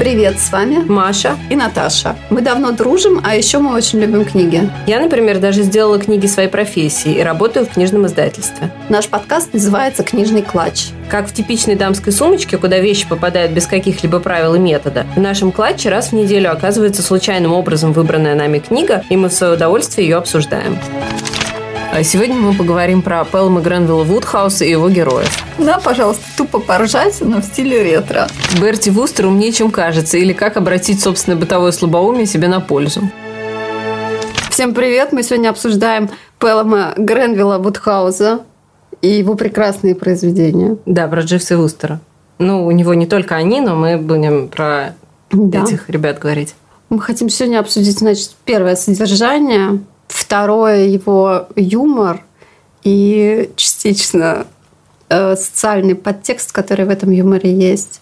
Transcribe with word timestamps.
Привет, 0.00 0.40
с 0.40 0.50
вами 0.50 0.78
Маша 0.78 1.36
и 1.50 1.56
Наташа. 1.56 2.16
Мы 2.30 2.40
давно 2.40 2.72
дружим, 2.72 3.20
а 3.22 3.36
еще 3.36 3.58
мы 3.58 3.74
очень 3.74 4.00
любим 4.00 4.24
книги. 4.24 4.66
Я, 4.86 4.98
например, 4.98 5.40
даже 5.40 5.62
сделала 5.62 5.98
книги 5.98 6.26
своей 6.26 6.48
профессии 6.48 7.12
и 7.12 7.22
работаю 7.22 7.66
в 7.66 7.68
книжном 7.68 8.06
издательстве. 8.06 8.70
Наш 8.88 9.08
подкаст 9.08 9.52
называется 9.52 10.02
«Книжный 10.02 10.40
клатч». 10.40 10.86
Как 11.10 11.28
в 11.28 11.34
типичной 11.34 11.74
дамской 11.74 12.14
сумочке, 12.14 12.56
куда 12.56 12.78
вещи 12.78 13.06
попадают 13.06 13.52
без 13.52 13.66
каких-либо 13.66 14.20
правил 14.20 14.54
и 14.54 14.58
метода, 14.58 15.04
в 15.16 15.20
нашем 15.20 15.52
клатче 15.52 15.90
раз 15.90 16.12
в 16.12 16.12
неделю 16.14 16.50
оказывается 16.50 17.02
случайным 17.02 17.52
образом 17.52 17.92
выбранная 17.92 18.34
нами 18.34 18.58
книга, 18.58 19.04
и 19.10 19.18
мы 19.18 19.28
в 19.28 19.34
свое 19.34 19.52
удовольствие 19.52 20.08
ее 20.08 20.16
обсуждаем. 20.16 20.78
А 21.92 22.04
сегодня 22.04 22.36
мы 22.36 22.54
поговорим 22.54 23.02
про 23.02 23.24
Пелма 23.24 23.60
Гренвилла 23.60 24.04
Вудхауса 24.04 24.64
и 24.64 24.70
его 24.70 24.88
героев. 24.88 25.44
Да, 25.58 25.80
пожалуйста, 25.80 26.22
тупо 26.36 26.60
поржать, 26.60 27.16
но 27.20 27.40
в 27.40 27.44
стиле 27.44 27.82
ретро. 27.82 28.28
Берти 28.60 28.90
Вустер 28.90 29.26
умнее, 29.26 29.50
чем 29.50 29.72
кажется, 29.72 30.16
или 30.16 30.32
как 30.32 30.56
обратить 30.56 31.00
собственное 31.00 31.36
бытовое 31.36 31.72
слабоумие 31.72 32.26
себе 32.26 32.46
на 32.46 32.60
пользу. 32.60 33.10
Всем 34.50 34.72
привет! 34.72 35.12
Мы 35.12 35.24
сегодня 35.24 35.48
обсуждаем 35.48 36.10
Пелма 36.38 36.94
Гренвилла 36.96 37.58
Вудхауса 37.58 38.42
и 39.02 39.08
его 39.08 39.34
прекрасные 39.34 39.96
произведения. 39.96 40.76
Да, 40.86 41.08
про 41.08 41.22
Дживса 41.22 41.58
Вустера. 41.58 42.00
Ну, 42.38 42.66
у 42.66 42.70
него 42.70 42.94
не 42.94 43.06
только 43.06 43.34
они, 43.34 43.60
но 43.60 43.74
мы 43.74 43.98
будем 43.98 44.46
про 44.48 44.94
да. 45.32 45.64
этих 45.64 45.90
ребят 45.90 46.20
говорить. 46.20 46.54
Мы 46.88 47.00
хотим 47.00 47.28
сегодня 47.28 47.58
обсудить, 47.58 47.98
значит, 47.98 48.30
первое 48.44 48.76
содержание, 48.76 49.80
Второе 50.10 50.86
его 50.86 51.46
юмор 51.54 52.24
и 52.82 53.50
частично 53.54 54.46
э, 55.08 55.36
социальный 55.36 55.94
подтекст, 55.94 56.50
который 56.50 56.84
в 56.84 56.90
этом 56.90 57.10
юморе 57.12 57.52
есть. 57.52 58.00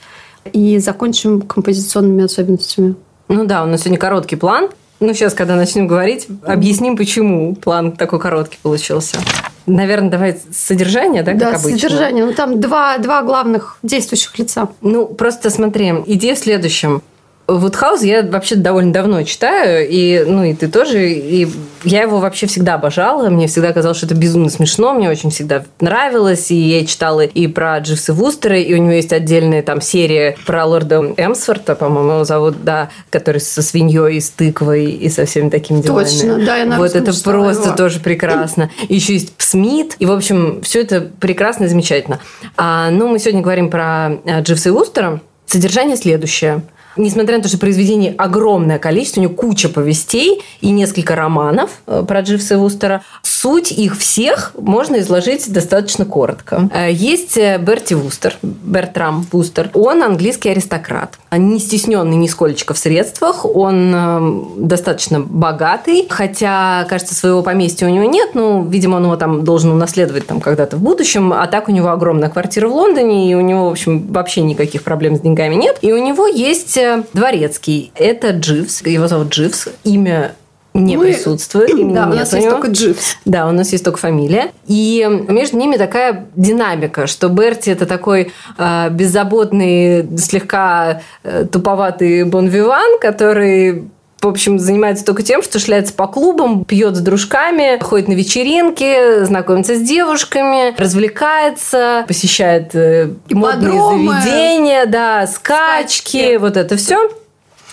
И 0.53 0.79
закончим 0.79 1.43
композиционными 1.43 2.25
особенностями. 2.25 2.95
Ну 3.29 3.45
да, 3.45 3.63
у 3.63 3.67
нас 3.67 3.83
сегодня 3.83 3.99
короткий 3.99 4.37
план. 4.37 4.71
Ну, 5.01 5.13
сейчас, 5.13 5.35
когда 5.35 5.55
начнем 5.55 5.87
говорить, 5.87 6.27
объясним, 6.45 6.97
почему 6.97 7.55
план 7.55 7.93
такой 7.93 8.19
короткий 8.19 8.59
получился. 8.63 9.19
Наверное, 9.67 10.11
давай 10.11 10.41
содержание, 10.51 11.23
да, 11.23 11.33
как 11.33 11.41
да, 11.41 11.49
обычно? 11.51 11.79
содержание. 11.79 12.25
Ну, 12.25 12.33
там 12.33 12.59
два, 12.59 12.97
два 12.99 13.23
главных 13.23 13.79
действующих 13.83 14.39
лица. 14.39 14.69
Ну, 14.81 15.07
просто 15.07 15.51
смотри, 15.51 15.93
идея 16.07 16.35
в 16.35 16.39
следующем. 16.39 17.03
Вудхаус 17.49 18.03
я 18.03 18.23
вообще 18.23 18.57
довольно 18.57 18.93
давно 18.93 19.23
читаю, 19.23 19.89
и, 19.89 20.23
ну, 20.27 20.45
и 20.45 20.53
ты 20.53 20.69
тоже, 20.69 21.11
и 21.11 21.49
я 21.83 22.03
его 22.03 22.19
вообще 22.19 22.47
всегда 22.47 22.75
обожала, 22.75 23.31
мне 23.31 23.47
всегда 23.47 23.73
казалось, 23.73 23.97
что 23.97 24.05
это 24.05 24.15
безумно 24.15 24.51
смешно, 24.51 24.93
мне 24.93 25.09
очень 25.09 25.31
всегда 25.31 25.65
нравилось, 25.81 26.51
и 26.51 26.57
я 26.57 26.85
читала 26.85 27.23
и 27.23 27.47
про 27.47 27.79
Дживса 27.79 28.13
Вустера, 28.13 28.59
и 28.59 28.75
у 28.75 28.77
него 28.77 28.93
есть 28.93 29.15
отдельная 29.15 29.63
там 29.63 29.81
серия 29.81 30.37
про 30.45 30.67
лорда 30.67 31.15
Эмсворта, 31.17 31.75
по-моему, 31.75 32.13
его 32.13 32.25
зовут, 32.25 32.63
да, 32.65 32.91
который 33.09 33.41
со 33.41 33.63
свиньей 33.63 34.19
и 34.19 34.21
с 34.21 34.29
тыквой 34.29 34.91
и 34.91 35.09
со 35.09 35.25
всеми 35.25 35.49
такими 35.49 35.81
делами. 35.81 36.05
Точно, 36.05 36.45
да, 36.45 36.57
я 36.59 36.77
Вот 36.77 36.95
это 36.95 37.19
просто 37.23 37.69
его. 37.69 37.77
тоже 37.77 38.01
прекрасно. 38.01 38.71
И 38.89 38.95
еще 38.95 39.15
есть 39.15 39.33
Смит, 39.39 39.97
и, 39.99 40.05
в 40.05 40.13
общем, 40.13 40.61
все 40.63 40.83
это 40.83 41.01
прекрасно 41.01 41.65
и 41.65 41.69
замечательно. 41.69 42.21
А, 42.59 42.91
ну, 42.91 43.09
мы 43.09 43.19
сегодня 43.19 43.41
говорим 43.41 43.71
про 43.71 44.19
э, 44.27 44.43
Дживса 44.43 44.71
Вустера. 44.71 45.23
Содержание 45.47 45.97
следующее– 45.97 46.61
несмотря 46.99 47.37
на 47.37 47.43
то, 47.43 47.49
что 47.49 47.59
произведений 47.59 48.15
огромное 48.17 48.79
количество, 48.79 49.21
у 49.21 49.25
него 49.25 49.35
куча 49.35 49.69
повестей 49.69 50.43
и 50.61 50.71
несколько 50.71 51.15
романов 51.15 51.71
э, 51.87 52.05
про 52.07 52.21
Дживса 52.21 52.59
Вустера, 52.59 53.03
суть 53.23 53.73
их 53.73 53.97
всех 53.97 54.53
можно 54.59 54.99
изложить 54.99 55.51
достаточно 55.51 56.05
коротко. 56.05 56.69
Э, 56.75 56.93
есть 56.93 57.37
э, 57.37 57.59
Берти 57.59 57.95
Вустер, 57.95 58.37
Бертрам 58.43 59.27
Вустер. 59.33 59.71
Он 59.75 60.03
английский 60.03 60.51
аристократ, 60.51 61.19
не 61.31 61.59
стесненный 61.59 62.17
нисколечко 62.17 62.75
в 62.75 62.79
средствах, 62.79 63.45
он 63.45 64.67
достаточно 64.67 65.21
богатый, 65.21 66.07
хотя, 66.09 66.87
кажется, 66.89 67.15
своего 67.15 67.43
поместья 67.43 67.87
у 67.87 67.91
него 67.91 68.05
нет, 68.05 68.31
но, 68.35 68.65
видимо, 68.69 68.97
он 68.97 69.05
его 69.05 69.17
там 69.17 69.45
должен 69.45 69.71
унаследовать 69.71 70.27
там 70.27 70.41
когда-то 70.41 70.77
в 70.77 70.81
будущем, 70.81 71.33
а 71.33 71.47
так 71.47 71.69
у 71.69 71.73
него 71.73 71.89
огромная 71.89 72.29
квартира 72.29 72.69
в 72.69 72.75
Лондоне, 72.75 73.31
и 73.31 73.35
у 73.35 73.41
него, 73.41 73.69
в 73.69 73.73
общем, 73.73 74.07
вообще 74.09 74.41
никаких 74.43 74.83
проблем 74.83 75.17
с 75.17 75.21
деньгами 75.21 75.55
нет. 75.55 75.79
И 75.83 75.93
у 75.93 75.99
него 75.99 76.27
есть 76.27 76.79
Дворецкий. 77.13 77.93
Это 77.95 78.31
Дживс. 78.31 78.83
Его 78.83 79.09
зовут 79.09 79.29
Дживс. 79.29 79.69
Имя 79.85 80.35
не 80.75 80.97
Мы... 80.97 81.07
присутствует. 81.07 81.71
Да, 81.93 82.07
у 82.07 82.15
нас 82.15 82.33
у 82.33 82.37
есть 82.37 82.49
только 82.49 82.69
Дживс. 82.69 83.17
Да, 83.25 83.49
у 83.49 83.53
нас 83.53 83.73
есть 83.73 83.85
только 83.85 83.99
фамилия. 83.99 84.53
И 84.67 85.07
между 85.29 85.57
ними 85.57 85.77
такая 85.77 86.27
динамика, 86.37 87.07
что 87.07 87.29
Берти 87.29 87.71
это 87.71 87.87
такой 87.87 88.33
э, 88.57 88.91
беззаботный, 88.91 90.19
слегка 90.19 91.03
э, 91.23 91.47
туповатый 91.51 92.25
бонвиван, 92.25 92.99
который 93.01 93.89
в 94.21 94.27
общем, 94.27 94.59
занимается 94.59 95.05
только 95.05 95.23
тем, 95.23 95.43
что 95.43 95.59
шляется 95.59 95.95
по 95.95 96.07
клубам, 96.07 96.65
пьет 96.65 96.97
с 96.97 97.01
дружками, 97.01 97.79
ходит 97.83 98.09
на 98.09 98.15
вечеринки, 98.15 99.25
знакомится 99.25 99.77
с 99.77 99.81
девушками, 99.81 100.75
развлекается, 100.79 102.05
посещает 102.09 102.75
э, 102.75 103.11
модные 103.31 103.73
заведения, 103.73 104.87
да, 104.87 105.27
скачки, 105.27 105.99
скачки, 106.19 106.37
вот 106.37 106.57
это 106.57 106.77
все. 106.77 107.11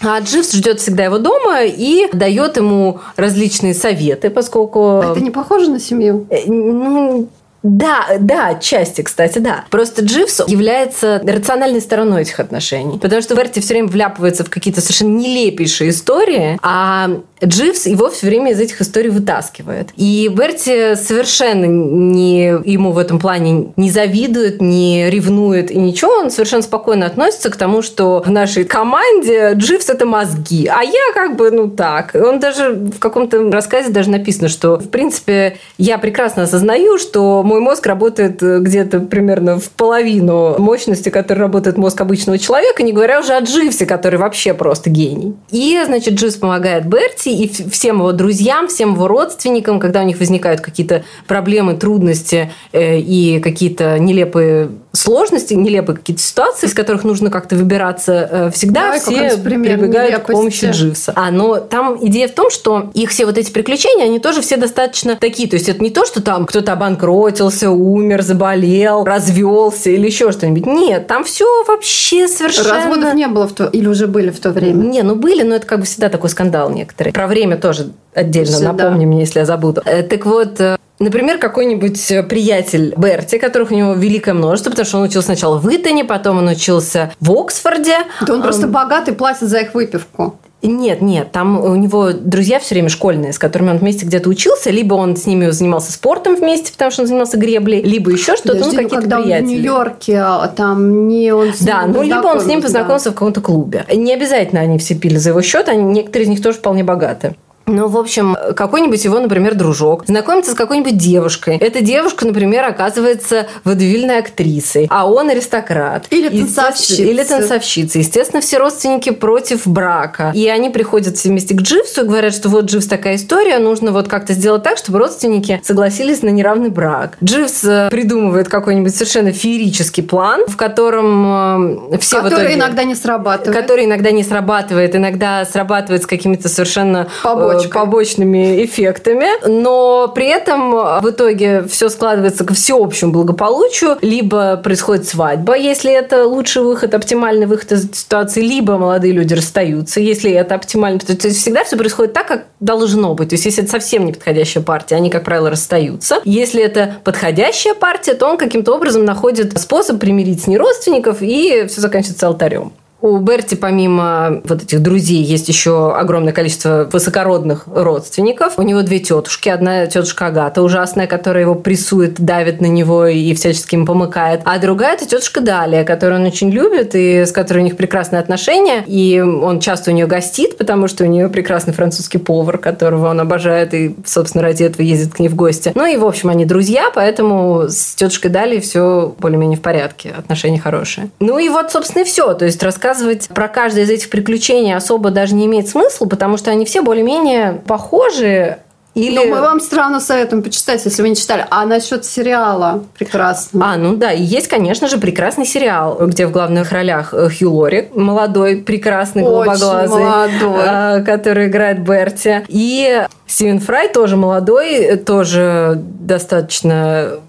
А 0.02 0.20
Дживс 0.20 0.52
ждет 0.52 0.82
всегда 0.82 1.06
его 1.06 1.18
дома 1.18 1.64
и 1.64 2.10
дает 2.14 2.58
ему 2.58 3.00
различные 3.16 3.74
советы, 3.74 4.30
поскольку... 4.30 5.02
Это 5.12 5.22
не 5.22 5.32
похоже 5.32 5.72
на 5.72 5.80
семью? 5.80 6.28
Э, 6.30 6.42
ну, 6.46 7.30
да, 7.66 8.06
да, 8.20 8.50
отчасти, 8.50 9.02
кстати, 9.02 9.40
да. 9.40 9.66
Просто 9.72 10.03
Дживс 10.03 10.44
является 10.48 11.20
рациональной 11.26 11.81
стороной 11.81 12.22
этих 12.22 12.40
отношений. 12.40 13.00
Потому 13.00 13.24
что 13.24 13.34
Верти 13.34 13.59
все 13.59 13.74
время 13.74 13.88
вляпывается 13.88 14.44
в 14.44 14.52
какие-то 14.52 14.81
совершенно 14.81 15.18
нелепейшие 15.18 15.90
истории, 15.90 16.59
а 16.62 17.09
Дживс 17.44 17.88
его 17.88 18.09
все 18.12 18.28
время 18.28 18.52
из 18.52 18.59
этих 18.59 18.81
историй 18.81 19.09
вытаскивает. 19.09 19.90
И 19.96 20.30
Берти 20.31 20.96
совершенно 20.96 21.66
не, 21.66 22.50
ему 22.66 22.92
в 22.92 23.00
этом 23.00 23.20
плане 23.20 23.74
не 23.76 23.90
завидует, 23.90 24.62
не 24.62 25.09
ревнует 25.09 25.72
и 25.72 25.78
ничего. 25.78 26.12
Он 26.12 26.30
совершенно 26.30 26.62
спокойно 26.62 27.08
относится 27.08 27.50
к 27.50 27.56
тому, 27.56 27.82
что 27.82 28.22
в 28.26 28.30
нашей 28.30 28.64
команде 28.64 29.53
Дживс– 29.53 29.90
это 29.90 30.06
мозги, 30.06 30.68
а 30.68 30.84
я 30.84 31.14
как 31.14 31.36
бы, 31.36 31.50
ну 31.50 31.68
так. 31.68 32.12
Он 32.14 32.40
даже 32.40 32.74
в 32.74 33.00
каком-то 33.00 33.52
рассказе 33.52 33.90
даже 33.90 34.12
написано, 34.12 34.50
что, 34.50 34.78
в 34.78 34.90
принципе, 34.90 35.58
я 35.78 35.97
прекрасно 35.97 36.44
осознаю, 36.44 36.97
что 36.97 37.44
мой 37.44 37.55
мозг 37.62 37.86
работает 37.86 38.42
где-то 38.42 39.00
примерно 39.02 39.60
в 39.60 39.70
половину 39.70 40.56
мощности, 40.60 41.10
которой 41.10 41.40
работает 41.40 41.78
мозг 41.78 42.00
обычного 42.02 42.38
человека, 42.38 42.84
не 42.84 42.94
говоря 42.94 43.20
уже 43.20 43.34
о 43.34 43.42
Дживсе, 43.42 43.86
который 43.86 44.20
вообще 44.20 44.54
просто 44.54 44.90
гений. 44.90 45.36
И, 45.52 45.82
значит, 45.86 46.16
Дживс 46.16 46.36
помогает 46.36 46.88
Берти 46.88 47.30
и 47.30 47.70
всем 47.70 47.98
его 48.00 48.12
друзьям, 48.12 48.68
всем 48.68 48.94
его 48.94 49.08
родственникам, 49.08 49.80
когда 49.80 50.02
у 50.02 50.06
них 50.06 50.20
возникают 50.20 50.62
какие-то 50.62 51.04
проблемы, 51.28 51.76
трудности 51.76 52.52
э, 52.72 53.00
и 53.00 53.40
какие-то 53.40 54.00
нелепые 54.00 54.70
сложности, 54.96 55.54
нелепые 55.54 55.98
какие-то 55.98 56.22
ситуации, 56.22 56.68
из 56.68 56.74
которых 56.74 57.04
нужно 57.04 57.30
как-то 57.30 57.56
выбираться, 57.56 58.30
э, 58.32 58.52
всегда 58.52 58.84
Давай 58.84 59.00
все 59.00 59.38
прибегают 59.38 60.24
к 60.24 60.28
помощи 60.28 60.66
Дживса. 60.66 61.14
А, 61.16 61.32
но 61.32 61.58
там 61.58 61.98
идея 62.06 62.28
в 62.28 62.32
том, 62.32 62.50
что 62.50 62.90
их 62.94 63.10
все 63.10 63.26
вот 63.26 63.38
эти 63.38 63.52
приключения, 63.52 64.06
они 64.06 64.20
тоже 64.20 64.42
все 64.42 64.58
достаточно 64.58 65.16
такие. 65.16 65.50
То 65.50 65.56
есть 65.56 65.70
это 65.70 65.84
не 65.84 65.90
то, 65.90 66.06
что 66.06 66.22
там 66.22 66.46
кто-то 66.46 66.74
обанкротился, 66.74 67.70
умер, 67.70 68.22
заболел, 68.22 69.04
развелся 69.04 69.90
или 69.90 70.06
еще 70.06 70.32
что-нибудь. 70.32 70.66
Нет, 70.66 71.08
там 71.08 71.24
все 71.24 71.46
вообще 71.66 72.28
совершенно... 72.28 72.76
Разводов 72.76 73.14
не 73.14 73.28
было 73.28 73.48
в 73.48 73.54
то... 73.54 73.66
или 73.66 73.88
уже 73.88 74.08
были 74.08 74.30
в 74.30 74.40
то 74.40 74.52
время? 74.52 74.84
Не, 74.84 75.04
ну 75.04 75.16
были, 75.16 75.44
но 75.44 75.56
это 75.56 75.68
как 75.68 75.80
бы 75.80 75.86
всегда 75.86 76.10
такой 76.10 76.30
скандал 76.30 76.70
некоторые. 76.70 77.14
Про 77.14 77.28
время 77.28 77.58
тоже 77.58 77.92
отдельно 78.14 78.52
Всегда. 78.52 78.74
напомни 78.74 79.06
мне, 79.06 79.20
если 79.20 79.40
я 79.40 79.46
забуду. 79.46 79.82
Э, 79.86 80.04
так 80.04 80.26
вот, 80.26 80.60
э, 80.60 80.78
Например, 81.00 81.38
какой-нибудь 81.38 82.12
э, 82.12 82.24
приятель 82.24 82.94
Берти, 82.96 83.38
которых 83.38 83.72
у 83.72 83.76
него 83.76 83.94
великое 83.94 84.34
множество, 84.34 84.70
потому 84.70 84.86
что 84.86 84.98
он 84.98 85.04
учился 85.04 85.28
сначала 85.28 85.58
в 85.58 85.68
Итоне, 85.68 86.06
потом 86.06 86.38
он 86.38 86.48
учился 86.48 87.12
в 87.20 87.32
Оксфорде. 87.32 87.98
Да 88.26 88.34
он 88.34 88.42
просто 88.42 88.68
богатый, 88.68 89.14
платит 89.14 89.50
за 89.50 89.59
их 89.59 89.74
выпивку. 89.74 90.38
Нет, 90.68 91.02
нет, 91.02 91.32
там 91.32 91.64
у 91.64 91.76
него 91.76 92.12
друзья 92.12 92.59
все 92.59 92.76
время 92.76 92.90
школьные, 92.90 93.34
с 93.34 93.40
которыми 93.40 93.72
он 93.72 93.78
вместе 93.78 94.06
где-то 94.06 94.30
учился, 94.30 94.72
либо 94.72 94.96
он 94.96 95.16
с 95.16 95.26
ними 95.26 95.50
занимался 95.50 95.92
спортом 95.92 96.36
вместе, 96.36 96.72
потому 96.72 96.92
что 96.92 97.02
он 97.03 97.08
занимался 97.08 97.38
греблей, 97.38 97.82
либо 97.82 98.12
еще 98.12 98.36
что-то, 98.36 98.59
ну, 98.59 98.72
какие-то 98.72 98.96
когда 98.96 99.22
приятели. 99.22 99.44
Он 99.44 99.48
в 99.48 99.52
Нью-Йорке, 99.52 100.18
а 100.18 100.48
там 100.48 101.08
не 101.08 101.32
он 101.32 101.53
с 101.53 101.59
Да, 101.59 101.86
ну, 101.86 102.02
либо 102.02 102.26
он 102.26 102.40
с 102.40 102.46
ним 102.46 102.62
познакомился 102.62 103.06
да. 103.06 103.12
в 103.12 103.14
каком-то 103.14 103.41
клубе. 103.41 103.86
Не 103.94 104.14
обязательно 104.14 104.62
они 104.62 104.80
все 104.80 104.96
пили 104.96 105.18
за 105.18 105.30
его 105.30 105.41
счет, 105.41 105.70
они, 105.70 105.84
некоторые 105.84 106.26
из 106.26 106.30
них 106.30 106.41
тоже 106.41 106.58
вполне 106.58 106.84
богаты. 106.84 107.36
Ну, 107.67 107.88
в 107.88 107.97
общем, 107.97 108.38
какой-нибудь 108.56 109.03
его, 109.03 109.20
например, 109.20 109.56
дружок 109.56 110.06
знакомится 110.06 110.52
с 110.52 110.53
какой-нибудь 110.53 110.97
девушкой. 110.97 111.58
Эта 111.58 111.82
девушка, 111.82 112.26
например, 112.26 112.64
оказывается 112.66 113.47
водевильной 113.64 114.20
актрисой, 114.20 114.88
а 114.90 115.09
он 115.09 115.29
аристократ. 115.29 116.06
Или 116.12 116.29
танцовщица. 116.29 117.02
Или 117.02 117.23
танцовщица. 117.23 118.00
Естественно, 118.00 118.41
все 118.41 118.58
родственники 118.58 119.09
против 119.09 119.66
брака. 119.66 120.32
И 120.35 120.47
они 120.47 120.70
приходят 120.70 121.17
все 121.17 121.29
вместе 121.29 121.56
к 121.56 121.62
Дживсу 121.62 122.02
и 122.02 122.03
говорят, 122.06 122.34
что 122.34 122.50
вот, 122.50 122.66
Дживс, 122.66 122.85
такая 122.85 123.16
история, 123.16 123.58
нужно 123.58 123.91
вот 123.91 124.08
как-то 124.08 124.34
сделать 124.34 124.64
так, 124.64 124.78
чтобы 124.78 125.00
родственники 125.00 125.59
согласились 125.64 126.22
на 126.22 126.29
неравный 126.29 126.70
брак. 126.70 127.17
Дживс 127.23 127.64
э, 127.64 127.90
придумывает 127.90 128.47
какой-нибудь 128.47 128.94
совершенно 128.94 129.32
феерический 129.32 130.03
план, 130.03 130.46
в 130.47 130.56
котором 130.56 131.90
э, 131.91 131.97
все 132.00 132.22
который 132.22 132.44
итоге... 132.44 132.53
иногда 132.56 132.84
не 132.84 132.96
срабатывает. 132.96 133.59
Который 133.59 133.85
иногда 133.85 134.12
не 134.12 134.23
срабатывает, 134.23 134.96
иногда 134.96 135.46
срабатывает 135.46 136.03
с 136.03 136.06
какими-то 136.06 136.47
совершенно 136.47 137.08
Побочкой. 137.57 137.81
побочными 137.81 138.66
эффектами. 138.66 139.28
Но 139.47 140.11
при 140.13 140.28
этом 140.28 140.72
в 140.72 141.09
итоге 141.09 141.63
все 141.63 141.90
складывается 141.90 142.43
к 142.46 142.53
всеобщему 142.53 143.11
благополучию. 143.11 143.97
Либо 144.02 144.57
происходит 144.57 145.07
свадьба, 145.07 145.55
если 145.55 145.91
это 145.91 146.25
лучший 146.25 146.63
выход, 146.63 146.93
оптимальный 146.93 147.46
выход 147.46 147.72
из 147.72 147.91
ситуации, 147.91 148.41
либо 148.41 148.78
молодые 148.78 149.13
люди 149.13 149.34
расстаются, 149.34 149.99
если 149.99 150.31
это 150.31 150.55
оптимально. 150.55 150.99
То 150.99 151.13
есть 151.13 151.41
всегда 151.41 151.63
все 151.63 151.78
происходит 151.78 152.13
так, 152.13 152.28
как 152.28 152.46
должно 152.59 153.13
быть. 153.13 153.29
То 153.29 153.35
есть 153.35 153.46
если 153.46 153.63
это 153.63 153.72
совсем 153.72 154.05
не 154.05 154.13
подходящая 154.13 154.63
партия, 154.63 154.96
они, 154.96 155.09
как 155.09 155.23
правило, 155.23 155.49
расстаются. 155.49 156.22
Если 156.25 156.61
это 156.61 156.96
подходящая 157.03 157.73
партия, 157.73 158.13
то 158.13 158.28
он 158.28 158.37
каким-то 158.37 158.73
образом 158.73 159.05
находит 159.05 159.57
способ 159.59 159.99
примирить 159.99 160.43
с 160.43 160.47
неродственников, 160.47 161.22
и 161.22 161.66
все 161.67 161.81
заканчивается 161.81 162.28
алтарем. 162.28 162.73
У 163.05 163.19
Берти, 163.19 163.53
помимо 163.53 164.41
вот 164.46 164.63
этих 164.63 164.81
друзей, 164.81 165.22
есть 165.22 165.47
еще 165.47 165.93
огромное 165.96 166.34
количество 166.34 166.90
высокородных 166.91 167.66
родственников. 167.67 168.57
У 168.57 168.63
него 168.63 168.81
две 168.81 168.97
тетушки. 168.97 169.47
Одна 169.47 169.85
тетушка 169.85 170.25
Агата 170.25 170.63
ужасная, 170.63 171.05
которая 171.05 171.43
его 171.43 171.53
прессует, 171.53 172.19
давит 172.19 172.61
на 172.61 172.66
него 172.66 173.05
и 173.05 173.35
всячески 173.35 173.75
ему 173.75 173.85
помыкает. 173.85 174.41
А 174.43 174.57
другая 174.57 174.96
это 174.96 175.05
тетушка 175.05 175.41
Далия, 175.41 175.84
которую 175.84 176.22
он 176.22 176.25
очень 176.25 176.49
любит 176.49 176.96
и 176.96 177.25
с 177.28 177.31
которой 177.31 177.59
у 177.59 177.61
них 177.61 177.78
прекрасные 177.78 178.19
отношения. 178.19 178.84
И 178.87 179.22
он 179.22 179.59
часто 179.59 179.91
у 179.91 179.93
нее 179.93 180.07
гостит, 180.07 180.57
потому 180.57 180.87
что 180.87 181.03
у 181.03 181.07
нее 181.07 181.29
прекрасный 181.29 181.75
французский 181.75 182.17
повар, 182.17 182.57
которого 182.57 183.11
он 183.11 183.19
обожает 183.19 183.75
и, 183.75 183.96
собственно, 184.03 184.43
ради 184.43 184.63
этого 184.63 184.81
ездит 184.81 185.13
к 185.13 185.19
ней 185.19 185.29
в 185.29 185.35
гости. 185.35 185.72
Ну 185.75 185.85
и, 185.85 185.96
в 185.96 186.05
общем, 186.05 186.29
они 186.29 186.46
друзья, 186.46 186.90
поэтому 186.91 187.66
с 187.69 187.93
тетушкой 187.93 188.31
Далией 188.31 188.61
все 188.61 189.13
более-менее 189.19 189.59
в 189.59 189.61
порядке, 189.61 190.11
отношения 190.17 190.59
хорошие. 190.59 191.11
Ну 191.19 191.37
и 191.37 191.49
вот, 191.49 191.72
собственно, 191.72 192.02
и 192.02 192.05
все. 192.05 192.34
То 192.34 192.46
есть 192.46 192.63
рассказ 192.63 192.95
рассказывать 192.96 193.28
про 193.30 193.47
каждое 193.47 193.84
из 193.84 193.90
этих 193.90 194.09
приключений 194.09 194.76
особо 194.76 195.12
даже 195.12 195.36
не 195.36 195.46
имеет 195.46 195.68
смысла, 195.68 196.06
потому 196.06 196.38
что 196.38 196.52
они 196.52 196.66
все 196.66 196.82
более-менее 196.82 197.62
похожи, 197.68 198.59
или... 198.94 199.18
Но 199.18 199.26
мы 199.26 199.42
вам 199.42 199.59
странно 199.59 200.00
советуем 200.00 200.42
почитать, 200.42 200.86
если 200.86 201.02
вы 201.02 201.09
не 201.09 201.18
читали. 201.18 201.46
А 201.50 201.66
насчет 201.66 202.06
сериала 202.06 202.86
прекрасно. 202.97 203.74
А, 203.74 203.76
ну 203.76 203.97
да, 203.97 204.12
есть, 204.12 204.47
конечно 204.47 204.88
же, 204.88 204.97
прекрасный 204.97 205.46
сериал, 205.46 205.97
где 206.08 206.26
в 206.26 206.32
главных 206.32 206.72
ролях 206.72 207.14
э, 207.14 207.28
Хью 207.30 207.52
Лори, 207.52 207.90
молодой, 207.94 208.56
прекрасный, 208.56 209.24
голубоглазый, 209.24 210.00
молодой. 210.00 210.64
Э, 210.66 211.03
который 211.03 211.48
играет 211.48 211.82
Берти. 211.82 212.46
И 212.48 213.06
Стивен 213.28 213.59
Фрай 213.59 213.90
тоже 213.90 214.16
молодой, 214.16 214.96
тоже 214.96 215.74
достаточно 215.76 217.20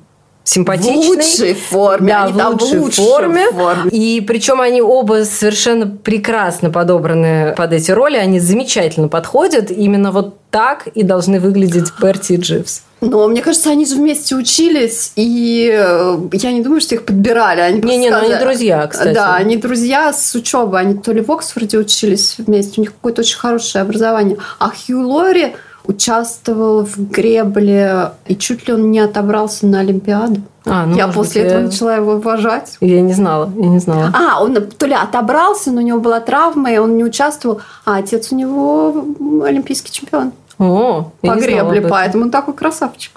симпатичный. 0.47 1.03
В 1.03 1.09
лучшей 1.09 1.55
форме. 1.55 2.09
Да, 2.09 2.25
они 2.25 2.33
в 2.33 2.63
лучшей 2.63 2.79
в 2.79 2.83
лучшей 2.83 3.05
форме. 3.05 3.47
форме. 3.51 3.91
И 3.91 4.21
причем 4.21 4.61
они 4.61 4.81
оба 4.81 5.25
совершенно 5.25 5.87
прекрасно 5.87 6.71
подобраны 6.71 7.53
под 7.57 7.73
эти 7.73 7.91
роли. 7.91 8.17
Они 8.17 8.39
замечательно 8.41 9.09
подходят. 9.09 9.71
Именно 9.71 10.13
вот 10.13 10.37
так 10.51 10.87
и 10.87 11.03
должны 11.03 11.41
выглядеть 11.41 11.93
Берти 12.01 12.35
и 12.35 12.37
Дживс. 12.37 12.83
Но 13.03 13.29
мне 13.29 13.43
кажется, 13.43 13.71
они 13.71 13.85
же 13.85 13.97
вместе 13.97 14.35
учились, 14.37 15.13
и 15.17 15.71
э, 15.71 16.19
я 16.33 16.53
не 16.53 16.63
думаю, 16.63 16.81
что 16.81 16.95
их 16.95 17.05
подбирали. 17.05 17.61
Они 17.61 17.83
Не-не, 17.83 18.09
ну 18.11 18.19
просто- 18.19 18.35
они 18.37 18.45
друзья, 18.45 18.87
кстати. 18.87 19.15
Да, 19.15 19.35
они 19.35 19.57
друзья 19.59 20.15
с 20.15 20.35
учебы. 20.35 20.79
Они 20.79 20.95
то 20.95 21.13
ли 21.13 21.21
в 21.21 21.31
Оксфорде 21.31 21.77
учились 21.77 22.37
вместе, 22.39 22.75
у 22.79 22.81
них 22.81 22.93
какое-то 22.95 23.21
очень 23.21 23.37
хорошее 23.37 23.83
образование. 23.83 24.39
А 24.59 24.71
Хью 24.71 25.07
Лори 25.07 25.55
участвовал 25.87 26.85
в 26.85 27.11
гребле, 27.11 28.13
и 28.27 28.37
чуть 28.37 28.67
ли 28.69 28.75
он 28.75 28.91
не 28.91 29.01
отобрался 29.01 29.67
на 29.67 29.81
Олимпиаду. 29.81 30.41
А, 30.65 30.85
ну, 30.87 30.97
я 30.97 31.07
после 31.09 31.43
быть, 31.43 31.51
этого 31.53 31.61
я- 31.63 31.67
начала 31.67 31.95
его 31.97 32.13
уважать. 32.15 32.77
Я 32.81 33.01
не 33.01 33.13
знала, 33.13 33.51
я 33.57 33.67
не 33.69 33.79
знала. 33.79 34.13
А, 34.15 34.43
он 34.43 34.55
то 34.57 34.87
ли 34.87 34.95
отобрался, 34.95 35.71
но 35.71 35.79
у 35.81 35.85
него 35.85 36.01
была 36.01 36.21
травма, 36.21 36.73
и 36.73 36.79
он 36.79 36.97
не 36.97 37.05
участвовал. 37.05 37.61
А 37.85 37.99
отец 37.99 38.33
у 38.33 38.37
него 38.37 39.05
олимпийский 39.45 39.93
чемпион 39.93 40.33
О, 40.59 41.13
по 41.21 41.35
гребле, 41.35 41.79
этом. 41.79 41.91
поэтому 41.91 42.25
он 42.25 42.31
такой 42.31 42.55
красавчик. 42.55 43.13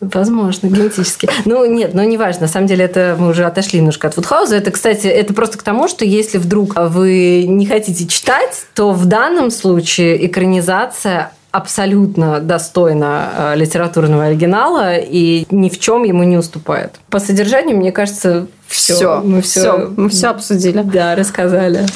Возможно, 0.00 0.66
генетически. 0.68 1.28
Ну, 1.44 1.66
нет, 1.66 1.92
ну, 1.92 2.02
неважно. 2.02 2.42
На 2.42 2.48
самом 2.48 2.66
деле, 2.66 2.86
это 2.86 3.16
мы 3.18 3.28
уже 3.28 3.44
отошли 3.44 3.78
немножко 3.80 4.08
от 4.08 4.16
Вудхауза. 4.16 4.56
Это, 4.56 4.70
кстати, 4.70 5.06
это 5.06 5.34
просто 5.34 5.58
к 5.58 5.62
тому, 5.62 5.88
что 5.88 6.06
если 6.06 6.38
вдруг 6.38 6.72
вы 6.74 7.44
не 7.46 7.66
хотите 7.66 8.06
читать, 8.06 8.64
то 8.74 8.92
в 8.92 9.04
данном 9.04 9.50
случае 9.50 10.26
экранизация 10.26 11.32
абсолютно 11.50 12.40
достойна 12.40 13.30
э, 13.36 13.56
литературного 13.56 14.24
оригинала 14.24 14.96
и 14.96 15.46
ни 15.50 15.68
в 15.68 15.78
чем 15.78 16.04
ему 16.04 16.22
не 16.22 16.36
уступает. 16.36 16.96
По 17.10 17.18
содержанию, 17.18 17.76
мне 17.76 17.92
кажется, 17.92 18.46
все. 18.66 18.94
Все, 18.94 19.20
мы 19.24 19.42
все, 19.42 19.90
мы 19.96 20.08
все 20.08 20.28
обсудили. 20.28 20.82
Да, 20.82 21.16
рассказали. 21.16 21.86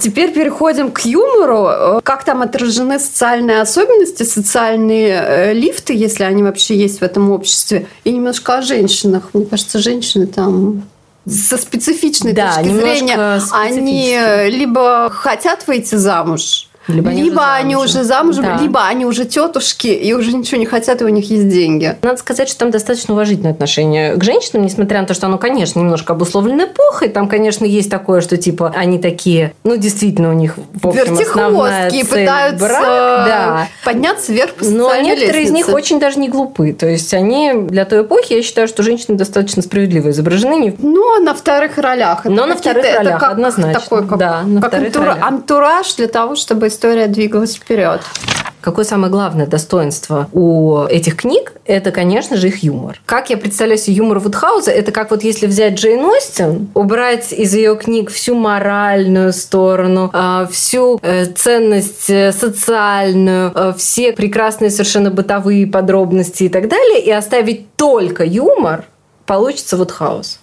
Теперь 0.00 0.32
переходим 0.32 0.90
к 0.90 1.00
юмору. 1.00 2.00
Как 2.02 2.24
там 2.24 2.40
отражены 2.40 2.98
социальные 2.98 3.60
особенности, 3.60 4.22
социальные 4.22 5.22
э, 5.22 5.52
лифты, 5.52 5.94
если 5.94 6.24
они 6.24 6.42
вообще 6.42 6.76
есть 6.76 7.00
в 7.00 7.02
этом 7.02 7.30
обществе, 7.30 7.86
и 8.04 8.12
немножко 8.12 8.58
о 8.58 8.62
женщинах. 8.62 9.30
Мне 9.34 9.44
кажется, 9.44 9.78
женщины 9.78 10.26
там 10.26 10.84
со 11.28 11.56
специфичной 11.56 12.32
Да, 12.32 12.54
точки 12.54 12.72
зрения, 12.72 13.40
они 13.52 14.16
э, 14.18 14.48
либо 14.48 15.10
хотят 15.10 15.66
выйти 15.66 15.94
замуж, 15.94 16.68
Либо 16.88 17.10
они 17.10 17.22
уже 17.24 17.40
они 17.40 17.74
замужем. 17.74 17.84
уже 18.00 18.04
замужем, 18.04 18.44
Да. 18.44 18.56
либо 18.62 18.84
они 18.86 19.04
уже 19.06 19.24
тетушки 19.24 19.86
и 19.88 20.12
уже 20.14 20.32
ничего 20.32 20.58
не 20.58 20.66
хотят, 20.66 21.00
и 21.02 21.04
у 21.04 21.08
них 21.08 21.30
есть 21.30 21.48
деньги. 21.48 21.96
Надо 22.02 22.16
сказать, 22.18 22.48
что 22.48 22.58
там 22.60 22.70
достаточно 22.70 23.14
уважительное 23.14 23.52
отношение 23.52 24.14
к 24.16 24.24
женщинам, 24.24 24.64
несмотря 24.64 25.00
на 25.00 25.06
то, 25.06 25.14
что 25.14 25.26
оно, 25.26 25.38
конечно, 25.38 25.78
немножко 25.78 26.12
обусловлено 26.12 26.64
эпохой. 26.64 27.08
Там, 27.08 27.28
конечно, 27.28 27.64
есть 27.64 27.90
такое, 27.90 28.20
что 28.20 28.36
типа 28.36 28.72
они 28.76 28.98
такие, 28.98 29.52
ну, 29.64 29.76
действительно, 29.76 30.30
у 30.30 30.32
них 30.34 30.54
в 30.72 30.88
общем 30.88 31.14
основная 31.14 31.90
цель 31.90 32.06
пытаются 32.06 32.66
брак, 32.66 32.82
да. 33.26 33.68
подняться 33.84 34.32
вверх 34.32 34.52
по 34.54 34.64
Но 34.64 34.94
некоторые 34.96 35.44
из 35.44 35.50
них 35.50 35.66
лестнице. 35.66 35.72
очень 35.76 36.00
даже 36.00 36.18
не 36.18 36.28
глупы. 36.28 36.72
То 36.72 36.86
есть 36.86 37.12
они 37.14 37.52
для 37.54 37.84
той 37.84 38.02
эпохи, 38.02 38.32
я 38.34 38.42
считаю, 38.42 38.68
что 38.68 38.82
женщины 38.82 39.16
достаточно 39.16 39.62
справедливо 39.62 40.10
изображены. 40.10 40.74
Но 40.78 41.18
на 41.18 41.34
вторых 41.34 41.78
ролях. 41.78 42.24
Но 42.24 42.46
на 42.46 42.56
вторых 42.56 42.84
ролях, 42.84 43.20
как 43.20 43.32
однозначно. 43.32 43.80
Такой, 43.80 44.06
как, 44.06 44.18
Да, 44.18 44.42
на 44.42 44.60
как 44.60 44.70
вторых 44.70 44.88
антура- 44.94 45.06
ролях. 45.06 45.26
антураж 45.26 45.94
для 45.94 46.08
того, 46.08 46.34
чтобы 46.34 46.68
история 46.72 47.06
двигалась 47.06 47.54
вперед. 47.54 48.00
Какое 48.62 48.84
самое 48.84 49.10
главное 49.10 49.46
достоинство 49.46 50.28
у 50.32 50.84
этих 50.84 51.16
книг? 51.16 51.52
Это, 51.66 51.90
конечно 51.90 52.36
же, 52.36 52.46
их 52.46 52.62
юмор. 52.62 53.00
Как 53.06 53.28
я 53.28 53.36
представляю 53.36 53.76
себе 53.76 53.96
юмор 53.96 54.20
Вудхауза, 54.20 54.70
это 54.70 54.92
как 54.92 55.10
вот 55.10 55.24
если 55.24 55.48
взять 55.48 55.74
Джейн 55.74 56.04
Остин, 56.04 56.68
убрать 56.74 57.32
из 57.32 57.52
ее 57.54 57.76
книг 57.76 58.10
всю 58.10 58.36
моральную 58.36 59.32
сторону, 59.32 60.10
а, 60.12 60.46
всю 60.46 61.00
э, 61.02 61.26
ценность 61.26 62.08
э, 62.08 62.30
социальную, 62.30 63.50
э, 63.52 63.74
все 63.76 64.12
прекрасные 64.12 64.70
совершенно 64.70 65.10
бытовые 65.10 65.66
подробности 65.66 66.44
и 66.44 66.48
так 66.48 66.68
далее, 66.68 67.02
и 67.02 67.10
оставить 67.10 67.74
только 67.74 68.24
юмор, 68.24 68.84
получится 69.26 69.76
Вудхаус. 69.76 70.38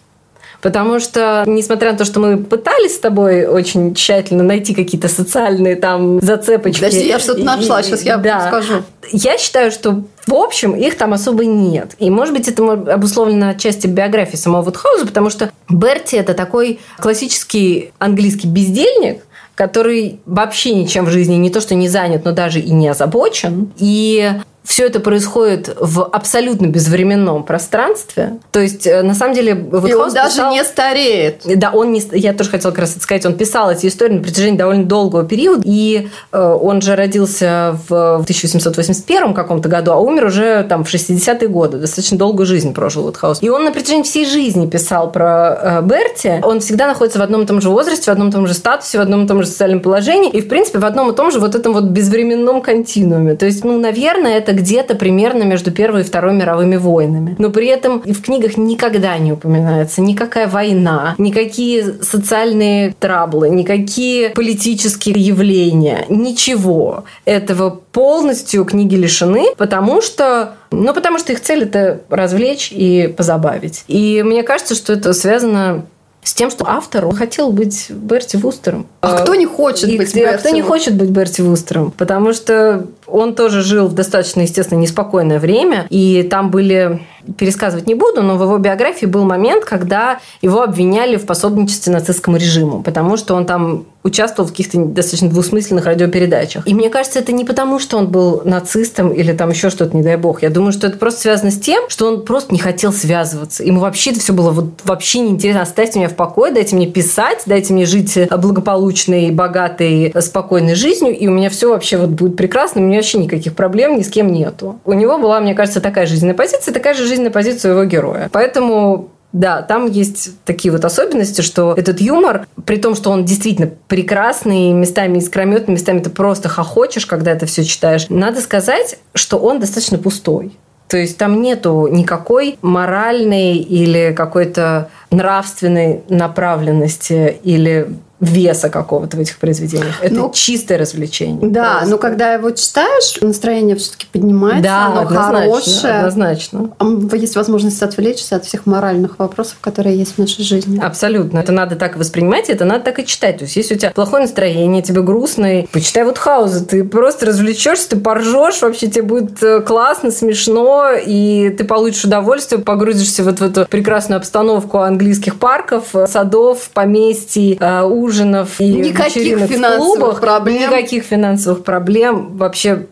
Потому 0.62 1.00
что, 1.00 1.44
несмотря 1.48 1.94
на 1.94 1.98
то, 1.98 2.06
что 2.06 2.20
мы 2.20 2.38
пытались 2.38 2.96
с 2.96 3.00
тобой 3.00 3.46
очень 3.46 3.96
тщательно 3.96 4.44
найти 4.44 4.74
какие-то 4.74 5.08
социальные 5.08 5.78
там 5.78 6.20
зацепочки. 6.22 6.80
Подожди, 6.80 7.08
я 7.08 7.20
что-то 7.20 7.44
нашла, 7.44 7.82
сейчас 7.82 8.02
я 8.04 8.18
да. 8.18 8.48
скажу. 8.48 8.84
Я 9.12 9.38
считаю, 9.38 9.72
что 9.72 10.04
в 10.28 10.34
общем 10.34 10.76
их 10.76 10.98
там 10.98 11.14
особо 11.14 11.46
нет. 11.46 11.92
И, 12.00 12.10
может 12.10 12.34
быть, 12.34 12.48
это 12.48 12.72
обусловлено 12.72 13.50
отчасти 13.50 13.88
биографии 13.88 14.36
самого 14.36 14.64
Вудхауза, 14.64 15.08
потому 15.08 15.30
что 15.30 15.52
Берти– 15.70 16.16
это 16.18 16.34
такой 16.34 16.80
классический 17.00 17.92
английский 17.98 18.48
бездельник, 18.48 19.24
который 19.56 20.20
вообще 20.26 20.74
ничем 20.74 21.06
в 21.06 21.10
жизни 21.10 21.36
не 21.36 21.50
то, 21.50 21.62
что 21.62 21.76
не 21.76 21.88
занят, 21.88 22.26
но 22.26 22.32
даже 22.32 22.60
и 22.60 22.72
не 22.72 22.88
озабочен. 22.90 23.72
И 23.78 24.32
все 24.70 24.86
это 24.86 25.00
происходит 25.00 25.76
в 25.80 26.04
абсолютно 26.04 26.68
безвременном 26.68 27.44
пространстве. 27.44 28.38
То 28.52 28.60
есть, 28.60 28.86
э, 28.86 29.02
на 29.02 29.16
самом 29.16 29.34
деле, 29.34 29.56
вот 29.56 29.90
И 29.90 29.96
он 29.96 30.14
даже 30.14 30.36
писал... 30.36 30.52
не 30.52 30.64
стареет. 30.64 31.42
Да, 31.56 31.72
он 31.72 31.92
не... 31.92 32.04
Я 32.12 32.34
тоже 32.34 32.52
хотела 32.52 32.70
как 32.70 32.82
раз 32.82 32.92
это 32.92 33.02
сказать. 33.02 33.26
Он 33.26 33.34
писал 33.34 33.72
эти 33.72 33.88
истории 33.88 34.18
на 34.18 34.22
протяжении 34.22 34.60
довольно 34.60 34.86
долгого 34.86 35.26
периода. 35.26 35.64
И 35.66 36.10
э, 36.32 36.40
он 36.40 36.84
же 36.84 36.96
родился 36.96 37.80
в 37.90 38.20
1881 38.20 39.34
каком-то 39.34 39.70
году, 39.70 39.92
а 39.92 39.98
умер 39.98 40.26
уже 40.26 40.64
там 40.70 40.84
в 40.84 40.94
60-е 40.94 41.48
годы. 41.48 41.80
Достаточно 41.80 42.20
долгую 42.20 42.46
жизнь 42.46 42.72
прожил 42.72 43.04
Вудхаус. 43.06 43.42
И 43.42 43.50
он 43.50 43.66
на 43.66 43.72
протяжении 43.72 44.04
всей 44.04 44.28
жизни 44.28 44.68
писал 44.70 45.12
про 45.12 45.58
э, 45.60 45.82
Берти. 45.82 46.42
Он 46.44 46.60
всегда 46.60 46.86
находится 46.86 47.18
в 47.18 47.24
одном 47.24 47.42
и 47.42 47.46
том 47.48 47.60
же 47.60 47.72
возрасте, 47.72 48.12
в 48.12 48.14
одном 48.14 48.30
и 48.30 48.32
том 48.32 48.46
же 48.46 48.54
статусе, 48.54 49.00
в 49.00 49.02
одном 49.02 49.26
и 49.26 49.28
том 49.28 49.42
же 49.42 49.48
социальном 49.48 49.80
положении. 49.80 50.30
И, 50.30 50.42
в 50.42 50.48
принципе, 50.48 50.78
в 50.78 50.86
одном 50.86 51.10
и 51.10 51.16
том 51.16 51.32
же 51.32 51.40
вот 51.40 51.56
этом 51.56 51.74
вот 51.74 51.86
безвременном 51.86 52.62
континууме. 52.62 53.34
То 53.34 53.48
есть, 53.48 53.66
ну, 53.66 53.80
наверное, 53.80 54.38
это 54.38 54.59
где-то 54.60 54.96
примерно 54.96 55.44
между 55.44 55.72
Первой 55.72 56.02
и 56.02 56.04
Второй 56.04 56.34
мировыми 56.34 56.76
войнами. 56.76 57.36
Но 57.38 57.50
при 57.50 57.68
этом 57.68 58.02
в 58.02 58.22
книгах 58.22 58.58
никогда 58.58 59.18
не 59.18 59.32
упоминается 59.34 60.02
никакая 60.02 60.48
война, 60.48 61.16
никакие 61.18 61.84
социальные 62.02 62.94
траблы, 63.00 63.50
никакие 63.50 64.30
политические 64.30 65.16
явления, 65.16 66.06
ничего. 66.10 67.06
Этого 67.26 67.70
полностью 67.92 68.66
книги 68.66 68.96
лишены, 68.96 69.48
потому 69.58 70.02
что 70.02 70.56
ну, 70.72 70.94
потому 70.94 71.18
что 71.18 71.34
их 71.34 71.42
цель 71.42 71.64
это 71.64 72.02
развлечь 72.10 72.72
и 72.72 73.14
позабавить. 73.16 73.84
И 73.88 74.24
мне 74.24 74.44
кажется, 74.44 74.76
что 74.76 74.94
это 74.94 75.14
связано 75.14 75.86
с 76.24 76.34
тем, 76.34 76.52
что 76.52 76.66
автор 76.68 77.06
он 77.06 77.16
хотел 77.16 77.52
быть 77.52 77.90
Берти 77.90 78.36
Вустером. 78.36 78.88
А, 79.02 79.16
а 79.16 79.22
кто 79.22 79.36
не 79.36 79.46
хочет 79.46 79.90
и, 79.90 79.98
быть 79.98 80.14
Берти? 80.14 80.36
А 80.36 80.38
кто 80.38 80.50
не 80.50 80.62
хочет 80.62 80.96
быть 80.96 81.10
Берти 81.10 81.42
Вустером? 81.42 81.92
Потому 81.92 82.34
что 82.34 82.86
он 83.08 83.36
тоже 83.36 83.62
жил 83.62 83.88
в 83.88 83.94
достаточно, 83.94 84.42
естественно, 84.42 84.80
неспокойное 84.80 85.40
время, 85.40 85.88
и 85.90 86.24
там 86.24 86.52
были 86.52 87.02
пересказывать 87.38 87.88
не 87.88 87.96
буду, 87.96 88.22
но 88.22 88.38
в 88.38 88.44
его 88.44 88.58
биографии 88.58 89.06
был 89.06 89.24
момент, 89.24 89.66
когда 89.66 90.20
его 90.42 90.62
обвиняли 90.62 91.16
в 91.16 91.26
пособничестве 91.26 91.94
нацистскому 91.94 92.38
режиму, 92.38 92.84
потому 92.84 93.18
что 93.18 93.36
он 93.36 93.46
там 93.46 93.86
участвовал 94.04 94.48
в 94.48 94.52
каких-то 94.52 94.78
достаточно 94.86 95.30
двусмысленных 95.30 95.86
радиопередачах. 95.86 96.68
И 96.68 96.74
мне 96.74 96.90
кажется, 96.90 97.20
это 97.20 97.32
не 97.32 97.44
потому, 97.44 97.80
что 97.80 97.98
он 97.98 98.08
был 98.08 98.42
нацистом 98.46 99.12
или 99.12 99.34
там 99.34 99.50
еще 99.50 99.70
что-то, 99.70 99.96
не 99.96 100.04
дай 100.04 100.16
бог. 100.16 100.42
Я 100.42 100.50
думаю, 100.50 100.72
что 100.72 100.88
это 100.88 100.98
просто 100.98 101.22
связано 101.22 101.52
с 101.52 101.60
тем, 101.60 101.90
что 101.90 102.08
он 102.08 102.26
просто 102.26 102.54
не 102.54 102.60
хотел 102.60 102.94
связываться. 102.94 103.64
Ему 103.64 103.82
вообще 103.82 104.12
это 104.12 104.20
все 104.20 104.34
было 104.34 104.52
вот 104.52 104.82
вообще 104.86 105.20
неинтересно. 105.20 105.62
Оставьте 105.62 106.00
меня 106.00 106.10
в 106.10 106.16
покое, 106.16 106.54
дайте 106.54 106.76
мне 106.76 106.88
писать, 106.88 107.44
дайте 107.46 107.74
мне 107.74 107.86
жить 107.86 108.18
благополучной, 108.30 109.32
богатой, 109.32 110.14
спокойной 110.22 110.76
жизнью, 110.76 111.18
и 111.18 111.28
у 111.28 111.32
меня 111.32 111.50
все 111.50 111.70
вообще 111.70 111.98
вот 111.98 112.10
будет 112.10 112.38
прекрасно, 112.38 112.82
у 112.82 112.84
меня 112.86 112.98
вообще 112.98 113.18
никаких 113.18 113.54
проблем 113.56 113.98
ни 113.98 114.02
с 114.02 114.10
кем 114.10 114.32
нету. 114.32 114.80
У 114.86 114.94
него 114.94 115.18
была, 115.18 115.40
мне 115.42 115.54
кажется, 115.54 115.82
такая 115.82 116.06
жизненная 116.06 116.36
позиция, 116.36 116.74
такая 116.74 116.94
же 116.94 117.06
жизненная 117.06 117.32
позиция 117.32 117.72
его 117.72 117.84
героя. 117.84 118.30
Поэтому 118.32 119.10
да, 119.32 119.62
там 119.62 119.86
есть 119.90 120.44
такие 120.44 120.72
вот 120.72 120.84
особенности, 120.84 121.42
что 121.42 121.74
этот 121.76 122.02
юмор, 122.02 122.48
при 122.66 122.78
том, 122.78 122.96
что 122.96 123.12
он 123.12 123.26
действительно 123.26 123.70
прекрасный, 123.88 124.72
местами 124.72 125.20
искрометный, 125.20 125.76
местами 125.76 126.00
ты 126.00 126.10
просто 126.10 126.50
хохочешь, 126.50 127.06
когда 127.06 127.32
это 127.32 127.46
все 127.46 127.64
читаешь, 127.64 128.10
надо 128.10 128.42
сказать, 128.42 128.98
что 129.14 129.38
он 129.38 129.60
достаточно 129.60 129.98
пустой. 129.98 130.58
То 130.88 130.98
есть 130.98 131.20
там 131.20 131.44
нету 131.44 131.88
никакой 131.92 132.58
моральной 132.64 133.58
или 133.58 134.12
какой-то 134.18 134.90
нравственной 135.12 136.02
направленности 136.10 137.38
или 137.44 137.90
веса 138.20 138.70
какого-то 138.70 139.18
в 139.18 139.20
этих 139.20 139.38
произведениях. 139.38 139.96
Это 140.02 140.14
ну, 140.14 140.32
чистое 140.34 140.78
развлечение. 140.78 141.50
Да, 141.50 141.78
просто. 141.78 141.90
но 141.90 141.98
когда 141.98 142.34
его 142.34 142.52
читаешь, 142.52 143.20
настроение 143.22 143.76
все-таки 143.76 144.08
поднимается, 144.12 144.64
да, 144.64 144.88
оно 144.88 145.02
однозначно, 145.02 145.40
хорошее. 145.40 145.94
Однозначно. 145.94 146.70
Есть 147.14 147.36
возможность 147.36 147.82
отвлечься 147.82 148.36
от 148.36 148.46
всех 148.46 148.66
моральных 148.66 149.20
вопросов, 149.20 149.58
которые 149.62 149.98
есть 149.98 150.16
в 150.16 150.18
нашей 150.18 150.44
жизни. 150.44 150.80
Абсолютно. 150.80 151.40
Это 151.40 151.52
надо 151.52 151.76
так 151.76 151.98
воспринимать, 151.98 152.50
это 152.50 152.66
надо 152.66 152.86
так 152.86 153.00
и 153.00 153.06
читать. 153.06 153.38
То 153.38 153.46
есть, 153.46 153.56
если 153.56 153.76
у 153.76 153.78
тебя 153.78 153.92
плохое 153.92 154.24
настроение, 154.24 154.82
тебе 154.82 155.02
грустно, 155.02 155.66
почитай 155.72 156.04
вот 156.04 156.18
Хауза, 156.18 156.66
ты 156.66 156.84
просто 156.84 157.26
развлечешься, 157.26 157.92
ты 157.92 157.98
поржешь, 157.98 158.62
вообще 158.62 158.88
тебе 158.88 159.04
будет 159.04 159.42
э, 159.42 159.62
классно, 159.62 160.12
смешно, 160.12 160.92
и 160.94 161.50
ты 161.58 161.64
получишь 161.64 162.04
удовольствие, 162.06 162.62
погрузишься 162.62 163.24
вот 163.24 163.40
в 163.40 163.44
эту 163.44 163.66
прекрасную 163.66 164.18
обстановку 164.18 164.80
английских 164.80 165.40
парков, 165.40 165.96
садов, 166.08 166.70
поместий, 166.74 167.58
э, 167.60 167.84
ужинов 168.10 168.60
и 168.60 168.68
никаких 168.68 169.40
финансовых 169.40 169.78
клубах. 169.78 170.20
Проблем. 170.20 170.62
Никаких 170.62 171.04
финансовых 171.04 171.64
проблем. 171.64 172.38
Вообще 172.38 172.88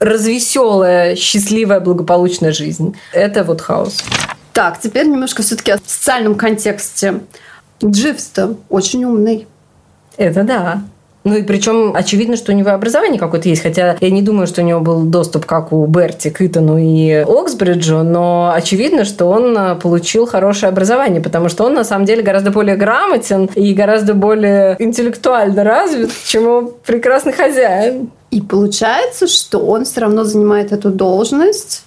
развеселая, 0.00 1.16
счастливая, 1.16 1.80
благополучная 1.80 2.52
жизнь. 2.52 2.96
Это 3.12 3.44
вот 3.44 3.60
хаос. 3.60 4.04
Так, 4.52 4.80
теперь 4.80 5.06
немножко 5.06 5.42
все-таки 5.42 5.72
о 5.72 5.78
социальном 5.78 6.34
контексте. 6.34 7.20
Дживс-то 7.84 8.56
очень 8.68 9.04
умный. 9.04 9.46
Это 10.16 10.42
да. 10.42 10.82
Ну 11.24 11.34
и 11.36 11.42
причем 11.42 11.92
очевидно, 11.96 12.36
что 12.36 12.52
у 12.52 12.54
него 12.54 12.70
образование 12.70 13.18
какое-то 13.18 13.48
есть, 13.48 13.62
хотя 13.62 13.96
я 13.98 14.10
не 14.10 14.20
думаю, 14.20 14.46
что 14.46 14.60
у 14.60 14.64
него 14.64 14.80
был 14.80 15.04
доступ, 15.04 15.46
как 15.46 15.72
у 15.72 15.86
Берти, 15.86 16.28
к 16.28 16.42
Итану 16.42 16.76
и 16.76 17.24
Оксбриджу, 17.26 18.02
но 18.02 18.52
очевидно, 18.54 19.06
что 19.06 19.26
он 19.26 19.56
э, 19.56 19.74
получил 19.76 20.26
хорошее 20.26 20.68
образование, 20.68 21.22
потому 21.22 21.48
что 21.48 21.64
он 21.64 21.74
на 21.74 21.84
самом 21.84 22.04
деле 22.04 22.22
гораздо 22.22 22.50
более 22.50 22.76
грамотен 22.76 23.46
и 23.54 23.72
гораздо 23.72 24.12
более 24.12 24.76
интеллектуально 24.78 25.64
развит, 25.64 26.10
чем 26.26 26.42
его 26.42 26.74
прекрасный 26.84 27.32
хозяин. 27.32 28.10
И 28.30 28.42
получается, 28.42 29.26
что 29.26 29.60
он 29.60 29.86
все 29.86 30.02
равно 30.02 30.24
занимает 30.24 30.72
эту 30.72 30.90
должность 30.90 31.84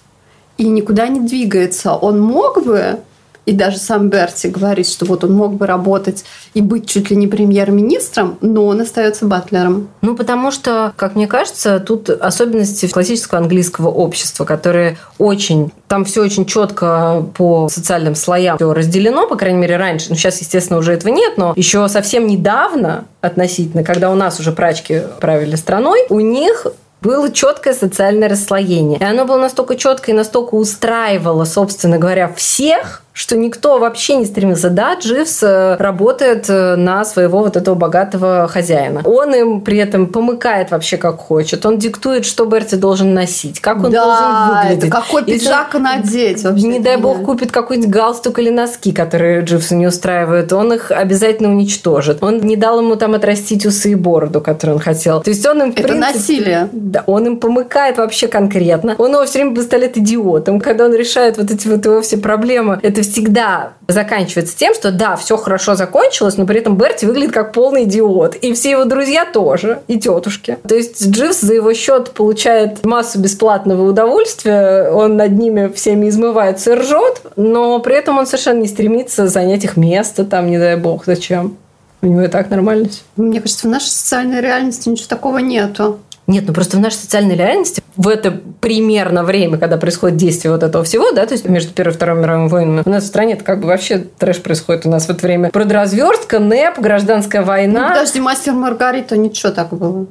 и 0.58 0.67
никуда 0.67 1.08
не 1.10 1.20
двигается. 1.20 1.94
Он 1.94 2.20
мог 2.20 2.65
бы 2.65 3.00
и 3.47 3.53
даже 3.53 3.77
сам 3.77 4.09
Берти 4.09 4.47
говорит, 4.47 4.87
что 4.87 5.05
вот 5.05 5.23
он 5.23 5.31
мог 5.31 5.53
бы 5.53 5.65
работать 5.65 6.25
и 6.53 6.61
быть 6.61 6.87
чуть 6.87 7.09
ли 7.09 7.15
не 7.15 7.27
премьер-министром, 7.27 8.37
но 8.41 8.65
он 8.65 8.81
остается 8.81 9.25
батлером. 9.25 9.87
Ну, 10.01 10.17
потому 10.17 10.51
что, 10.51 10.93
как 10.97 11.15
мне 11.15 11.27
кажется, 11.27 11.79
тут 11.79 12.09
особенности 12.09 12.87
классического 12.87 13.39
английского 13.39 13.87
общества, 13.87 14.43
которые 14.43 14.97
очень... 15.17 15.71
Там 15.87 16.03
все 16.03 16.21
очень 16.21 16.45
четко 16.45 17.25
по 17.37 17.69
социальным 17.69 18.15
слоям 18.15 18.57
все 18.57 18.73
разделено, 18.73 19.27
по 19.27 19.37
крайней 19.37 19.59
мере, 19.59 19.77
раньше. 19.77 20.07
Ну, 20.09 20.15
сейчас, 20.17 20.41
естественно, 20.41 20.77
уже 20.77 20.91
этого 20.91 21.13
нет, 21.13 21.37
но 21.37 21.53
еще 21.55 21.87
совсем 21.87 22.27
недавно 22.27 23.05
относительно, 23.21 23.85
когда 23.85 24.11
у 24.11 24.15
нас 24.15 24.41
уже 24.41 24.51
прачки 24.51 25.03
правили 25.21 25.55
страной, 25.55 26.05
у 26.09 26.19
них 26.19 26.67
было 27.01 27.31
четкое 27.31 27.73
социальное 27.73 28.27
расслоение. 28.27 28.99
И 28.99 29.03
оно 29.03 29.25
было 29.25 29.37
настолько 29.37 29.75
четкое 29.75 30.15
и 30.15 30.17
настолько 30.17 30.55
устраивало, 30.55 31.45
собственно 31.45 31.97
говоря, 31.97 32.31
всех, 32.33 33.03
что 33.17 33.36
никто 33.36 33.79
вообще 33.79 34.15
не 34.15 34.25
стремился. 34.25 34.69
Да, 34.69 34.93
Дживс 34.93 35.41
э, 35.41 35.75
работает 35.77 36.45
э, 36.50 36.75
на 36.75 37.03
своего 37.03 37.39
вот 37.39 37.57
этого 37.57 37.74
богатого 37.74 38.47
хозяина. 38.47 39.01
Он 39.05 39.33
им 39.33 39.62
при 39.62 39.79
этом 39.79 40.05
помыкает 40.05 40.69
вообще 40.69 40.97
как 40.97 41.17
хочет. 41.17 41.65
Он 41.65 41.79
диктует, 41.79 42.25
что 42.25 42.45
Берти 42.45 42.75
должен 42.75 43.15
носить, 43.15 43.59
как 43.59 43.83
он 43.83 43.89
да, 43.89 44.05
должен 44.05 44.55
выглядеть. 44.55 44.89
Это 44.89 45.01
какой 45.01 45.25
пиджак 45.25 45.69
Если, 45.74 45.79
надеть. 45.79 46.43
Вообще, 46.43 46.67
не 46.67 46.79
дай 46.79 46.97
бог 46.97 47.24
купит 47.24 47.51
какой-нибудь 47.51 47.89
галстук 47.89 48.38
или 48.38 48.51
носки, 48.51 48.91
которые 48.91 49.41
Дживса 49.41 49.74
не 49.74 49.88
устраивают. 49.88 50.53
Он 50.53 50.74
их 50.74 50.91
обязательно 50.91 51.50
уничтожит. 51.50 52.21
Он 52.21 52.38
не 52.38 52.55
дал 52.55 52.81
ему 52.81 52.97
там 52.97 53.15
отрастить 53.15 53.65
усы 53.65 53.93
и 53.93 53.95
бороду, 53.95 54.41
которые 54.41 54.75
он 54.75 54.81
хотел. 54.81 55.24
То 55.24 55.31
есть 55.31 55.43
он 55.47 55.63
им, 55.63 55.74
в 55.74 55.79
Это 55.79 55.88
принципе, 55.88 56.13
насилие. 56.13 56.69
Да, 56.71 57.03
он 57.07 57.25
им 57.25 57.38
помыкает 57.38 57.97
вообще 57.97 58.27
конкретно. 58.27 58.93
Он 59.00 59.13
его 59.13 59.25
все 59.25 59.39
время 59.39 59.55
поставляет 59.55 59.97
идиотом. 59.97 60.59
Когда 60.59 60.86
он 60.86 60.93
решает 60.93 61.38
вот 61.38 61.50
эти 61.50 61.67
вот 61.67 61.83
его 61.83 62.00
все 62.03 62.17
проблемы, 62.17 62.79
это 62.83 63.06
всегда 63.11 63.73
заканчивается 63.87 64.57
тем, 64.57 64.73
что 64.73 64.91
да, 64.91 65.15
все 65.15 65.37
хорошо 65.37 65.75
закончилось, 65.75 66.37
но 66.37 66.45
при 66.45 66.59
этом 66.59 66.77
Берти 66.77 67.05
выглядит 67.05 67.33
как 67.33 67.53
полный 67.53 67.83
идиот. 67.83 68.35
И 68.35 68.53
все 68.53 68.71
его 68.71 68.85
друзья 68.85 69.25
тоже, 69.25 69.81
и 69.87 69.99
тетушки. 69.99 70.57
То 70.67 70.75
есть 70.75 71.07
Дживс 71.07 71.41
за 71.41 71.53
его 71.53 71.73
счет 71.73 72.11
получает 72.11 72.85
массу 72.85 73.19
бесплатного 73.19 73.89
удовольствия, 73.89 74.89
он 74.91 75.17
над 75.17 75.31
ними 75.31 75.71
всеми 75.73 76.09
измывается 76.09 76.73
и 76.73 76.75
ржет, 76.75 77.21
но 77.35 77.79
при 77.79 77.95
этом 77.95 78.17
он 78.17 78.25
совершенно 78.25 78.59
не 78.59 78.67
стремится 78.67 79.27
занять 79.27 79.63
их 79.63 79.77
место, 79.77 80.23
там, 80.23 80.47
не 80.47 80.57
дай 80.57 80.75
бог, 80.75 81.05
зачем. 81.05 81.57
У 82.01 82.07
него 82.07 82.21
и 82.21 82.27
так 82.27 82.49
нормально. 82.49 82.89
Мне 83.15 83.41
кажется, 83.41 83.67
в 83.67 83.71
нашей 83.71 83.89
социальной 83.89 84.39
реальности 84.39 84.87
ничего 84.87 85.07
такого 85.07 85.39
нету. 85.39 85.99
Нет, 86.27 86.43
ну 86.46 86.53
просто 86.53 86.75
в 86.75 86.81
нашей 86.81 86.96
социальной 86.96 87.36
реальности 87.36 87.81
в 87.96 88.07
это 88.10 88.31
примерно 88.60 89.24
время, 89.24 89.57
когда 89.57 89.77
происходит 89.77 90.17
действие 90.17 90.51
вот 90.51 90.62
этого 90.62 90.84
всего, 90.84 91.12
да, 91.12 91.25
то 91.25 91.34
есть 91.34 91.48
между 91.48 91.74
Первой 91.74 91.91
и 91.91 91.96
Второй 91.96 92.22
мировой 92.22 92.50
войнами, 92.50 92.84
у 92.86 92.89
нас 92.89 93.05
в 93.05 93.07
стране 93.07 93.34
это 93.34 93.46
как 93.46 93.62
бы 93.62 93.67
вообще 93.67 94.00
трэш 94.00 94.41
происходит. 94.41 94.86
У 94.86 94.89
нас 94.89 95.05
в 95.05 95.10
это 95.10 95.25
время 95.25 95.50
продразверстка, 95.50 96.39
НЭП, 96.39 96.79
гражданская 96.79 97.43
война. 97.43 97.89
Ну, 97.89 97.96
подожди, 97.96 98.19
мастер 98.19 98.53
Маргарита, 98.53 99.15
ничего 99.15 99.53
так 99.53 99.69
было. 99.69 100.05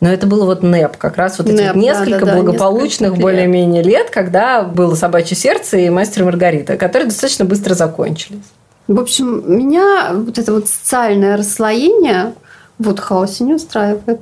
Но 0.00 0.08
это 0.10 0.26
было 0.26 0.46
вот 0.46 0.62
НЭП, 0.62 0.96
как 0.96 1.16
раз 1.16 1.38
вот 1.38 1.48
эти 1.48 1.60
НЭП, 1.60 1.74
вот 1.74 1.82
несколько 1.82 2.24
да, 2.24 2.32
да, 2.32 2.34
благополучных 2.36 3.10
несколько 3.10 3.22
более-менее 3.22 3.82
лет, 3.82 4.10
когда 4.10 4.62
было 4.62 4.94
«Собачье 4.94 5.36
сердце» 5.36 5.78
и 5.78 5.90
«Мастер 5.90 6.24
Маргарита», 6.24 6.76
которые 6.76 7.08
достаточно 7.08 7.44
быстро 7.44 7.74
закончились. 7.74 8.38
В 8.86 8.98
общем, 8.98 9.42
меня 9.46 10.12
вот 10.14 10.38
это 10.38 10.52
вот 10.52 10.68
социальное 10.68 11.36
расслоение 11.36 12.32
вот 12.78 13.00
хаосе 13.00 13.44
не 13.44 13.54
устраивает. 13.54 14.20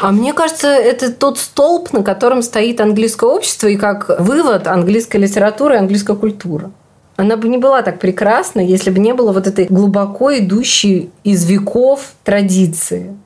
А 0.00 0.12
мне 0.12 0.32
кажется, 0.32 0.68
это 0.68 1.12
тот 1.12 1.38
столб, 1.38 1.92
на 1.92 2.02
котором 2.02 2.42
стоит 2.42 2.80
английское 2.80 3.28
общество, 3.28 3.68
и 3.68 3.76
как 3.76 4.20
вывод 4.20 4.66
английской 4.66 5.16
литературы 5.16 5.74
и 5.74 5.78
английская 5.78 6.16
культура. 6.16 6.70
Она 7.16 7.36
бы 7.36 7.48
не 7.48 7.58
была 7.58 7.82
так 7.82 7.98
прекрасна, 7.98 8.60
если 8.60 8.90
бы 8.90 8.98
не 8.98 9.14
было 9.14 9.32
вот 9.32 9.46
этой 9.46 9.66
глубоко 9.66 10.36
идущей 10.38 11.10
из 11.24 11.44
веков 11.44 12.12
традиции. 12.24 13.16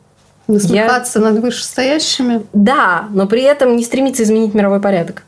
Насмехаться 0.48 1.18
Я... 1.18 1.30
над 1.30 1.42
вышестоящими? 1.42 2.46
Да, 2.52 3.08
но 3.10 3.26
при 3.26 3.42
этом 3.42 3.76
не 3.76 3.84
стремиться 3.84 4.22
изменить 4.22 4.54
мировой 4.54 4.80
порядок. 4.80 5.24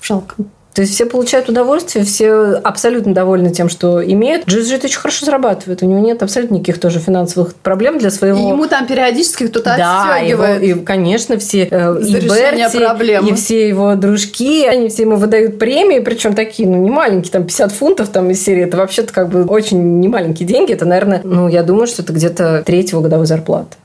Жалко. 0.00 0.34
То 0.74 0.80
есть 0.80 0.94
все 0.94 1.04
получают 1.04 1.50
удовольствие, 1.50 2.04
все 2.04 2.32
абсолютно 2.64 3.12
довольны 3.12 3.50
тем, 3.50 3.68
что 3.68 4.02
имеют. 4.02 4.50
Это 4.50 4.86
очень 4.86 4.98
хорошо 4.98 5.26
зарабатывает. 5.26 5.82
У 5.82 5.86
него 5.86 5.98
нет 5.98 6.22
абсолютно 6.22 6.54
никаких 6.54 6.80
тоже 6.80 6.98
финансовых 6.98 7.54
проблем 7.54 7.98
для 7.98 8.10
своего... 8.10 8.38
И 8.38 8.48
ему 8.48 8.66
там 8.66 8.86
периодически 8.86 9.48
кто-то 9.48 9.74
да, 9.76 10.14
отстегивает. 10.14 10.62
Его, 10.62 10.80
и, 10.80 10.84
конечно, 10.84 11.38
все 11.38 11.68
э, 11.70 12.00
и 12.00 12.12
Берти, 12.14 12.78
проблемы. 12.78 13.28
и 13.28 13.34
все 13.34 13.68
его 13.68 13.94
дружки, 13.96 14.64
они 14.64 14.88
все 14.88 15.02
ему 15.02 15.16
выдают 15.16 15.58
премии, 15.58 15.98
причем 15.98 16.34
такие, 16.34 16.66
ну, 16.66 16.78
не 16.78 16.90
маленькие, 16.90 17.32
там 17.32 17.44
50 17.44 17.72
фунтов 17.72 18.08
там 18.08 18.30
из 18.30 18.42
серии. 18.42 18.64
Это 18.64 18.78
вообще-то 18.78 19.12
как 19.12 19.28
бы 19.28 19.44
очень 19.44 20.00
немаленькие 20.00 20.48
деньги. 20.48 20.72
Это, 20.72 20.86
наверное, 20.86 21.20
ну, 21.22 21.48
я 21.48 21.62
думаю, 21.62 21.86
что 21.86 22.02
это 22.02 22.14
где-то 22.14 22.62
третьего 22.64 23.02
годовой 23.02 23.26
зарплаты. 23.26 23.76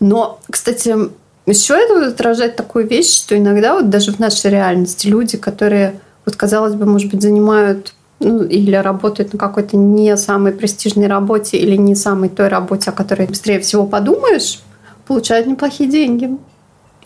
Но, 0.00 0.40
кстати, 0.50 0.96
еще 1.46 1.74
это 1.74 2.08
отражает 2.08 2.56
такую 2.56 2.86
вещь, 2.86 3.14
что 3.14 3.36
иногда 3.36 3.74
вот 3.74 3.90
даже 3.90 4.12
в 4.12 4.18
нашей 4.18 4.50
реальности 4.50 5.08
люди, 5.08 5.36
которые, 5.36 6.00
вот 6.24 6.36
казалось 6.36 6.74
бы, 6.74 6.86
может 6.86 7.10
быть, 7.10 7.22
занимают 7.22 7.94
ну, 8.20 8.44
или 8.44 8.76
работают 8.76 9.32
на 9.32 9.38
какой-то 9.38 9.76
не 9.76 10.16
самой 10.16 10.52
престижной 10.52 11.08
работе 11.08 11.56
или 11.56 11.76
не 11.76 11.96
самой 11.96 12.28
той 12.28 12.48
работе, 12.48 12.90
о 12.90 12.92
которой 12.92 13.26
быстрее 13.26 13.58
всего 13.60 13.86
подумаешь, 13.86 14.60
получают 15.06 15.48
неплохие 15.48 15.90
деньги 15.90 16.38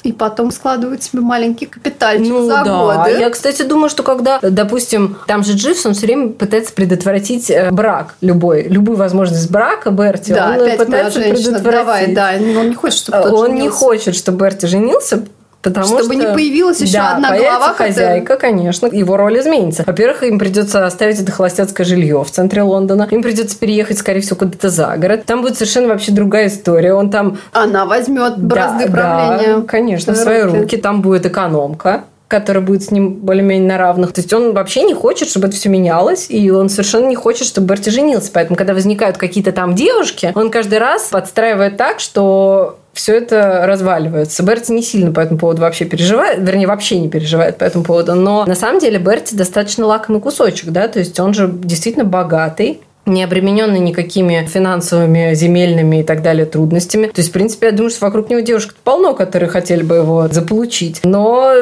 и 0.02 0.12
потом 0.12 0.50
складывают 0.50 1.02
себе 1.02 1.20
маленький 1.20 1.66
капитальчик 1.66 2.28
ну, 2.28 2.46
за 2.46 2.62
да. 2.64 2.64
годы. 2.64 3.18
Я, 3.18 3.30
кстати, 3.30 3.62
думаю, 3.62 3.90
что 3.90 4.02
когда, 4.02 4.38
допустим, 4.40 5.16
там 5.26 5.42
же 5.42 5.54
Дживс, 5.54 5.84
он 5.86 5.94
все 5.94 6.06
время 6.06 6.30
пытается 6.30 6.72
предотвратить 6.72 7.50
э, 7.50 7.70
брак 7.70 8.14
любой, 8.20 8.64
любую 8.64 8.96
возможность 8.96 9.50
брака 9.50 9.90
Берти, 9.90 10.32
да, 10.32 10.50
он 10.50 10.62
опять 10.62 10.78
пытается 10.78 11.20
предотвратить. 11.20 11.62
Давай, 11.62 12.14
да, 12.14 12.32
он 12.38 12.68
не 12.68 12.74
хочет, 12.74 12.98
чтобы 12.98 13.28
Он 13.30 13.46
женился. 13.46 13.62
не 13.62 13.68
хочет, 13.68 14.16
чтобы 14.16 14.44
Берти 14.44 14.66
женился, 14.66 15.24
Потому 15.66 15.98
Чтобы 15.98 16.04
что, 16.04 16.14
не 16.14 16.32
появилась 16.32 16.80
еще 16.80 16.98
да, 16.98 17.16
одна 17.16 17.36
глава. 17.36 17.74
хозяйка, 17.74 18.34
это... 18.34 18.40
конечно. 18.40 18.86
Его 18.86 19.16
роль 19.16 19.40
изменится. 19.40 19.82
Во-первых, 19.84 20.22
им 20.22 20.38
придется 20.38 20.86
оставить 20.86 21.20
это 21.20 21.32
холостяцкое 21.32 21.84
жилье 21.84 22.22
в 22.22 22.30
центре 22.30 22.62
Лондона. 22.62 23.08
Им 23.10 23.20
придется 23.20 23.58
переехать, 23.58 23.98
скорее 23.98 24.20
всего, 24.20 24.36
куда-то 24.36 24.68
за 24.68 24.96
город. 24.96 25.24
Там 25.26 25.42
будет 25.42 25.56
совершенно 25.56 25.88
вообще 25.88 26.12
другая 26.12 26.46
история. 26.46 26.94
Он 26.94 27.10
там... 27.10 27.38
Она 27.52 27.84
возьмет 27.84 28.38
бразды 28.38 28.86
да, 28.86 28.92
правления. 28.92 29.56
Да, 29.56 29.62
конечно, 29.62 30.12
в 30.12 30.16
свои 30.16 30.42
руки. 30.42 30.58
руки. 30.58 30.76
Там 30.76 31.02
будет 31.02 31.26
экономка 31.26 32.04
которая 32.28 32.64
будет 32.64 32.82
с 32.82 32.90
ним 32.90 33.14
более-менее 33.14 33.68
на 33.68 33.78
равных. 33.78 34.12
То 34.12 34.20
есть 34.20 34.32
он 34.32 34.52
вообще 34.52 34.82
не 34.82 34.94
хочет, 34.94 35.28
чтобы 35.28 35.46
это 35.46 35.56
все 35.56 35.68
менялось, 35.68 36.26
и 36.28 36.50
он 36.50 36.68
совершенно 36.68 37.06
не 37.06 37.14
хочет, 37.14 37.46
чтобы 37.46 37.68
Берти 37.68 37.90
женился. 37.90 38.30
Поэтому, 38.32 38.56
когда 38.56 38.74
возникают 38.74 39.16
какие-то 39.16 39.52
там 39.52 39.74
девушки, 39.74 40.32
он 40.34 40.50
каждый 40.50 40.78
раз 40.78 41.04
подстраивает 41.04 41.76
так, 41.76 42.00
что 42.00 42.78
все 42.92 43.16
это 43.16 43.64
разваливается. 43.66 44.42
Берти 44.42 44.72
не 44.72 44.82
сильно 44.82 45.12
по 45.12 45.20
этому 45.20 45.38
поводу 45.38 45.60
вообще 45.60 45.84
переживает, 45.84 46.40
вернее, 46.40 46.66
вообще 46.66 46.98
не 46.98 47.08
переживает 47.08 47.58
по 47.58 47.64
этому 47.64 47.84
поводу. 47.84 48.14
Но 48.14 48.44
на 48.46 48.54
самом 48.54 48.80
деле 48.80 48.98
Берти 48.98 49.34
достаточно 49.34 49.86
лакомый 49.86 50.20
кусочек, 50.20 50.70
да, 50.70 50.88
то 50.88 50.98
есть 50.98 51.20
он 51.20 51.34
же 51.34 51.48
действительно 51.52 52.06
богатый, 52.06 52.80
не 53.06 53.22
обремененный 53.22 53.78
никакими 53.78 54.46
финансовыми, 54.52 55.34
земельными 55.34 56.00
и 56.00 56.02
так 56.02 56.22
далее 56.22 56.44
трудностями. 56.44 57.06
То 57.06 57.20
есть, 57.20 57.30
в 57.30 57.32
принципе, 57.32 57.68
я 57.68 57.72
думаю, 57.72 57.90
что 57.90 58.04
вокруг 58.04 58.28
него 58.28 58.40
девушек 58.40 58.74
полно, 58.82 59.14
которые 59.14 59.48
хотели 59.48 59.82
бы 59.82 59.96
его 59.96 60.28
заполучить. 60.28 61.00
Но 61.04 61.52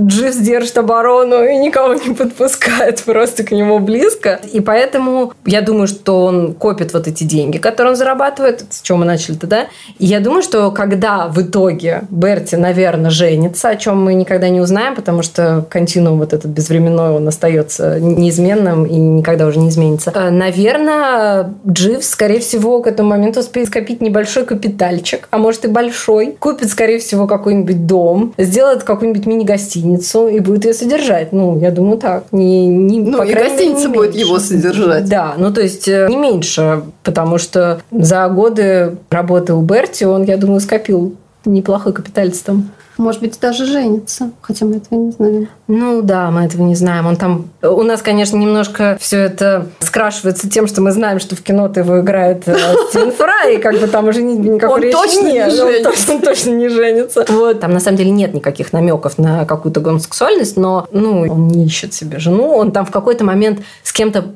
Дживс 0.00 0.36
держит 0.36 0.78
оборону 0.78 1.44
и 1.44 1.56
никого 1.56 1.94
не 1.94 2.14
подпускает 2.14 3.02
просто 3.06 3.42
к 3.42 3.50
нему 3.50 3.80
близко. 3.80 4.40
И 4.52 4.60
поэтому 4.60 5.32
я 5.44 5.62
думаю, 5.62 5.88
что 5.88 6.24
он 6.24 6.54
копит 6.54 6.92
вот 6.92 7.08
эти 7.08 7.24
деньги, 7.24 7.58
которые 7.58 7.92
он 7.92 7.96
зарабатывает, 7.96 8.64
с 8.70 8.80
чего 8.82 8.98
мы 8.98 9.04
начали-то, 9.04 9.46
да? 9.46 9.66
И 9.98 10.06
я 10.06 10.20
думаю, 10.20 10.42
что 10.42 10.70
когда 10.70 11.26
в 11.26 11.42
итоге 11.42 12.02
Берти, 12.10 12.54
наверное, 12.54 13.10
женится, 13.10 13.70
о 13.70 13.76
чем 13.76 14.02
мы 14.02 14.14
никогда 14.14 14.48
не 14.48 14.60
узнаем, 14.60 14.94
потому 14.94 15.22
что 15.22 15.66
континуум 15.68 16.18
вот 16.18 16.32
этот 16.32 16.50
безвременной, 16.50 17.10
он 17.10 17.26
остается 17.26 17.98
неизменным 17.98 18.84
и 18.84 18.94
никогда 18.94 19.46
уже 19.46 19.58
не 19.58 19.68
изменится. 19.70 20.12
Э, 20.14 20.30
наверное, 20.30 20.83
наверное, 20.84 21.54
Дживс, 21.66 22.08
скорее 22.08 22.40
всего, 22.40 22.80
к 22.80 22.86
этому 22.86 23.10
моменту 23.10 23.40
успеет 23.40 23.68
скопить 23.68 24.00
небольшой 24.00 24.44
капитальчик, 24.44 25.28
а 25.30 25.38
может 25.38 25.64
и 25.64 25.68
большой. 25.68 26.36
Купит, 26.38 26.70
скорее 26.70 26.98
всего, 26.98 27.26
какой-нибудь 27.26 27.86
дом, 27.86 28.34
сделает 28.38 28.84
какую-нибудь 28.84 29.26
мини-гостиницу 29.26 30.28
и 30.28 30.40
будет 30.40 30.64
ее 30.64 30.74
содержать. 30.74 31.32
Ну, 31.32 31.58
я 31.58 31.70
думаю, 31.70 31.98
так. 31.98 32.24
Не, 32.32 32.66
не, 32.66 33.00
ну, 33.00 33.22
и 33.22 33.34
гостиница 33.34 33.88
мере, 33.88 34.00
будет 34.00 34.14
его 34.14 34.38
содержать. 34.38 35.08
Да, 35.08 35.34
ну, 35.36 35.52
то 35.52 35.60
есть 35.60 35.88
э, 35.88 36.06
не 36.08 36.16
меньше, 36.16 36.82
потому 37.02 37.38
что 37.38 37.80
за 37.90 38.28
годы 38.28 38.96
работы 39.10 39.54
у 39.54 39.62
Берти 39.62 40.04
он, 40.04 40.24
я 40.24 40.36
думаю, 40.36 40.60
скопил 40.60 41.16
неплохой 41.44 41.92
капиталец 41.92 42.38
там. 42.40 42.70
Может 42.96 43.20
быть, 43.20 43.38
даже 43.40 43.66
женится, 43.66 44.30
хотя 44.40 44.66
мы 44.66 44.76
этого 44.76 44.98
не 44.98 45.10
знаем. 45.10 45.48
Ну 45.66 46.02
да, 46.02 46.30
мы 46.30 46.44
этого 46.44 46.62
не 46.62 46.76
знаем. 46.76 47.06
Он 47.06 47.16
там... 47.16 47.48
У 47.62 47.82
нас, 47.82 48.02
конечно, 48.02 48.36
немножко 48.36 48.96
все 49.00 49.18
это 49.18 49.66
скрашивается 49.80 50.48
тем, 50.48 50.66
что 50.66 50.80
мы 50.80 50.92
знаем, 50.92 51.18
что 51.18 51.34
в 51.34 51.42
кино-то 51.42 51.80
его 51.80 52.00
играет 52.00 52.46
э, 52.46 52.56
Стивен 52.90 53.12
Фрай, 53.12 53.56
и 53.56 53.58
как 53.58 53.80
бы 53.80 53.86
там 53.88 54.06
уже 54.08 54.22
никакой 54.22 54.82
речи 54.82 54.92
точно 54.92 55.32
нет. 55.32 55.52
Не 55.52 55.60
он 55.60 55.82
точно, 55.82 56.20
точно 56.20 56.50
не 56.50 56.68
женится. 56.68 57.24
Вот. 57.28 57.60
Там 57.60 57.72
на 57.72 57.80
самом 57.80 57.98
деле 57.98 58.10
нет 58.10 58.32
никаких 58.32 58.72
намеков 58.72 59.18
на 59.18 59.44
какую-то 59.44 59.80
гомосексуальность, 59.80 60.56
но 60.56 60.86
ну, 60.92 61.22
он 61.22 61.48
не 61.48 61.66
ищет 61.66 61.94
себе 61.94 62.18
жену. 62.18 62.54
Он 62.54 62.70
там 62.70 62.86
в 62.86 62.90
какой-то 62.92 63.24
момент 63.24 63.60
с 63.82 63.92
кем-то 63.92 64.34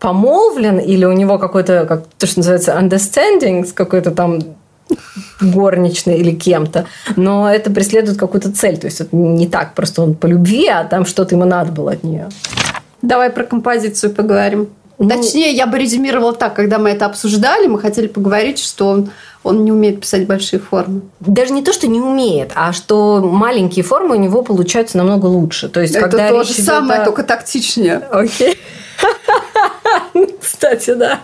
помолвлен, 0.00 0.78
или 0.78 1.04
у 1.04 1.12
него 1.12 1.38
какой-то, 1.38 1.84
как 1.86 2.04
то, 2.18 2.26
что 2.26 2.38
называется, 2.38 2.78
understanding 2.80 3.66
с 3.66 3.72
какой-то 3.72 4.12
там 4.12 4.40
горничной 5.40 6.18
или 6.18 6.32
кем-то, 6.32 6.86
но 7.16 7.50
это 7.50 7.70
преследует 7.70 8.18
какую-то 8.18 8.52
цель. 8.52 8.78
То 8.78 8.86
есть 8.86 9.00
это 9.00 9.14
не 9.14 9.46
так, 9.46 9.74
просто 9.74 10.02
он 10.02 10.14
по 10.14 10.26
любви, 10.26 10.66
а 10.68 10.84
там 10.84 11.06
что-то 11.06 11.34
ему 11.34 11.44
надо 11.44 11.72
было 11.72 11.92
от 11.92 12.04
нее. 12.04 12.28
Давай 13.02 13.30
про 13.30 13.44
композицию 13.44 14.12
поговорим. 14.12 14.68
Ну, 14.98 15.08
Точнее, 15.08 15.52
я 15.52 15.68
бы 15.68 15.78
резюмировала 15.78 16.32
так, 16.32 16.54
когда 16.54 16.78
мы 16.78 16.90
это 16.90 17.06
обсуждали, 17.06 17.68
мы 17.68 17.78
хотели 17.78 18.08
поговорить, 18.08 18.58
что 18.58 18.88
он, 18.88 19.10
он 19.44 19.64
не 19.64 19.70
умеет 19.70 20.00
писать 20.00 20.26
большие 20.26 20.58
формы. 20.58 21.02
Даже 21.20 21.52
не 21.52 21.62
то, 21.62 21.72
что 21.72 21.86
не 21.86 22.00
умеет, 22.00 22.50
а 22.56 22.72
что 22.72 23.20
маленькие 23.20 23.84
формы 23.84 24.16
у 24.16 24.18
него 24.18 24.42
получаются 24.42 24.98
намного 24.98 25.26
лучше. 25.26 25.68
То 25.68 25.80
есть, 25.80 25.94
это 25.94 26.08
когда 26.08 26.28
то 26.30 26.42
же 26.42 26.52
самое, 26.52 27.02
о... 27.02 27.04
только 27.04 27.22
тактичнее. 27.22 27.98
Окей. 28.10 28.54
Okay. 28.54 28.56
Кстати, 30.40 30.94
да. 30.94 31.20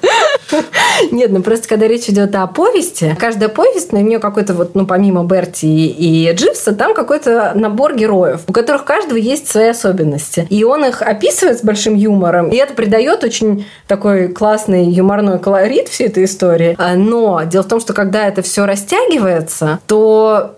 Нет, 1.10 1.30
ну 1.30 1.42
просто 1.42 1.68
когда 1.68 1.86
речь 1.86 2.08
идет 2.08 2.34
о 2.34 2.46
повести, 2.46 3.16
каждая 3.18 3.48
повесть, 3.48 3.92
на 3.92 3.98
нее 3.98 4.18
какой-то 4.18 4.54
вот, 4.54 4.74
ну 4.74 4.86
помимо 4.86 5.24
Берти 5.24 5.66
и 5.66 6.30
Дживса, 6.32 6.74
там 6.74 6.94
какой-то 6.94 7.52
набор 7.54 7.94
героев, 7.94 8.42
у 8.46 8.52
которых 8.52 8.84
каждого 8.84 9.16
есть 9.16 9.48
свои 9.48 9.68
особенности. 9.68 10.46
И 10.50 10.64
он 10.64 10.84
их 10.84 11.02
описывает 11.02 11.58
с 11.58 11.62
большим 11.62 11.94
юмором, 11.94 12.50
и 12.50 12.56
это 12.56 12.74
придает 12.74 13.24
очень 13.24 13.66
такой 13.86 14.28
классный 14.28 14.84
юморной 14.84 15.38
колорит 15.38 15.88
всей 15.88 16.08
этой 16.08 16.24
истории. 16.24 16.74
А, 16.78 16.94
но 16.94 17.42
дело 17.44 17.62
в 17.62 17.68
том, 17.68 17.80
что 17.80 17.92
когда 17.92 18.26
это 18.26 18.42
все 18.42 18.66
растягивается, 18.66 19.80
то 19.86 20.56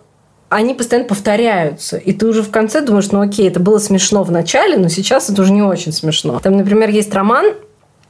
они 0.48 0.74
постоянно 0.74 1.08
повторяются. 1.08 1.96
И 1.96 2.12
ты 2.12 2.26
уже 2.26 2.42
в 2.42 2.50
конце 2.50 2.80
думаешь, 2.80 3.10
ну 3.10 3.20
окей, 3.20 3.48
это 3.48 3.60
было 3.60 3.78
смешно 3.78 4.22
в 4.22 4.30
начале, 4.30 4.76
но 4.76 4.88
сейчас 4.88 5.28
это 5.28 5.42
уже 5.42 5.52
не 5.52 5.62
очень 5.62 5.92
смешно. 5.92 6.38
Там, 6.40 6.56
например, 6.56 6.90
есть 6.90 7.12
роман 7.14 7.54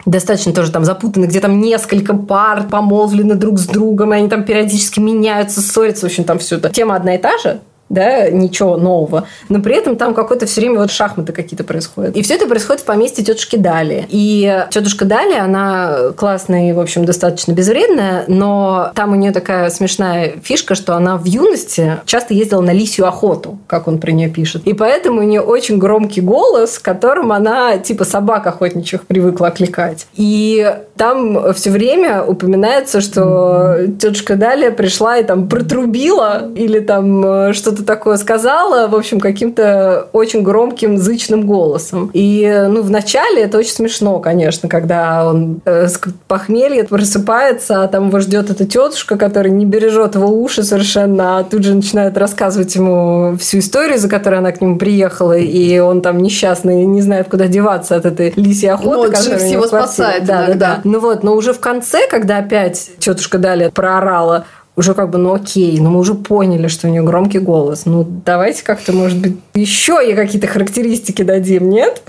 достаточно 0.04 0.52
тоже 0.52 0.70
там 0.70 0.85
запутанный, 0.85 1.26
где 1.26 1.40
там 1.40 1.61
несколько 1.61 2.14
пар 2.14 2.64
помолвлены 2.70 3.35
друг 3.35 3.59
с 3.59 3.66
другом, 3.66 4.14
и 4.14 4.18
они 4.18 4.28
там 4.28 4.44
периодически 4.44 5.00
меняются, 5.00 5.61
ссорятся. 5.61 6.06
В 6.06 6.11
общем, 6.11 6.24
там 6.24 6.38
все 6.38 6.56
это. 6.56 6.70
Тема 6.70 6.96
одна 6.96 7.14
и 7.14 7.18
та 7.18 7.38
же, 7.38 7.61
да, 7.88 8.31
ничего 8.31 8.77
нового. 8.77 9.27
Но 9.49 9.61
при 9.61 9.77
этом 9.77 9.96
там 9.96 10.14
какое-то 10.14 10.46
все 10.46 10.61
время 10.61 10.81
вот 10.81 10.90
шахматы 10.90 11.33
какие-то 11.33 11.64
происходят. 11.64 12.16
И 12.16 12.22
все 12.22 12.35
это 12.35 12.46
происходит 12.46 12.83
в 12.83 12.85
поместье 12.85 13.25
тетушки 13.25 13.57
Дали. 13.57 14.07
И 14.09 14.66
тетушка 14.70 15.05
Дали, 15.05 15.35
она 15.35 16.12
классная 16.16 16.70
и, 16.70 16.72
в 16.72 16.81
общем, 16.81 17.05
достаточно 17.05 17.53
безвредная, 17.53 18.25
но 18.27 18.90
там 18.94 19.12
у 19.12 19.14
нее 19.14 19.33
такая 19.33 19.70
смешная 19.70 20.35
фишка, 20.42 20.75
что 20.75 20.96
она 20.96 21.16
в 21.16 21.25
юности 21.25 21.99
часто 22.07 22.35
ездила 22.35 22.61
на 22.61 22.72
лисью 22.72 23.07
охоту, 23.07 23.59
как 23.66 23.88
он 23.88 23.99
про 23.99 24.11
нее 24.11 24.29
пишет. 24.29 24.66
И 24.66 24.72
поэтому 24.72 25.20
у 25.20 25.25
нее 25.25 25.40
очень 25.40 25.79
громкий 25.79 26.20
голос, 26.20 26.79
которым 26.79 27.33
она 27.33 27.79
типа 27.79 28.05
собак 28.05 28.46
охотничьих 28.46 29.07
привыкла 29.07 29.49
окликать. 29.49 30.07
И 30.14 30.75
там 30.96 31.53
все 31.55 31.70
время 31.70 32.22
упоминается, 32.22 33.01
что 33.01 33.77
тетушка 33.99 34.37
Далия 34.37 34.70
пришла 34.70 35.18
и 35.18 35.25
там 35.25 35.49
протрубила 35.49 36.51
или 36.55 36.81
там 36.81 37.25
э, 37.25 37.53
что-то 37.53 37.76
что-то 37.77 37.87
такое 37.87 38.17
сказала, 38.17 38.89
в 38.89 38.95
общем, 38.95 39.21
каким-то 39.21 40.09
очень 40.12 40.43
громким, 40.43 40.99
зычным 40.99 41.47
голосом. 41.47 42.11
И, 42.12 42.67
ну, 42.69 42.83
вначале 42.83 43.43
это 43.43 43.59
очень 43.59 43.73
смешно, 43.73 44.19
конечно, 44.19 44.69
когда 44.69 45.29
он 45.29 45.61
э, 45.65 45.89
с 45.89 46.01
похмелья 46.27 46.85
просыпается, 46.85 47.83
а 47.83 47.89
там 47.89 48.09
его 48.09 48.21
ждет 48.21 48.51
эта 48.51 48.67
тетушка, 48.67 49.17
которая 49.17 49.53
не 49.53 49.67
бережет 49.67 50.15
его 50.15 50.29
уши 50.29 50.62
совершенно, 50.62 51.39
а 51.39 51.45
тут 51.45 51.65
же 51.65 51.75
начинает 51.75 52.17
рассказывать 52.17 52.75
ему 52.75 53.37
всю 53.39 53.59
историю, 53.59 53.99
за 53.99 54.09
которой 54.09 54.39
она 54.39 54.53
к 54.53 54.61
нему 54.61 54.79
приехала, 54.79 55.37
и 55.37 55.79
он 55.79 56.01
там 56.01 56.19
несчастный, 56.19 56.85
не 56.87 57.03
знает, 57.03 57.29
куда 57.29 57.47
деваться 57.47 57.97
от 57.97 58.07
этой 58.07 58.33
лисьей 58.37 58.73
охоты. 58.73 59.09
Ну, 59.09 59.12
Дживс 59.12 59.45
его 59.45 59.67
спасает 59.67 60.25
да, 60.25 60.47
да, 60.47 60.55
да. 60.55 60.81
Ну 60.85 61.01
вот, 61.01 61.23
но 61.23 61.35
уже 61.35 61.53
в 61.53 61.61
конце, 61.61 62.09
когда 62.11 62.39
опять 62.39 62.91
тетушка 62.99 63.39
Далее 63.39 63.71
проорала, 63.71 64.47
уже 64.77 64.95
как 64.95 65.11
бы, 65.11 65.19
ну 65.19 65.35
окей, 65.35 65.79
но 65.81 65.91
мы 65.91 65.99
уже 65.99 66.15
поняли, 66.15 66.69
что 66.69 66.87
у 66.87 66.91
нее 66.91 67.03
громкий 67.03 67.39
голос. 67.39 67.87
Ну, 67.87 68.07
давайте 68.25 68.62
как-то, 68.62 68.93
может 68.93 69.19
быть, 69.19 69.37
еще 69.55 70.01
ей 70.05 70.15
какие-то 70.15 70.47
характеристики 70.47 71.23
дадим, 71.23 71.71
нет? 71.71 72.03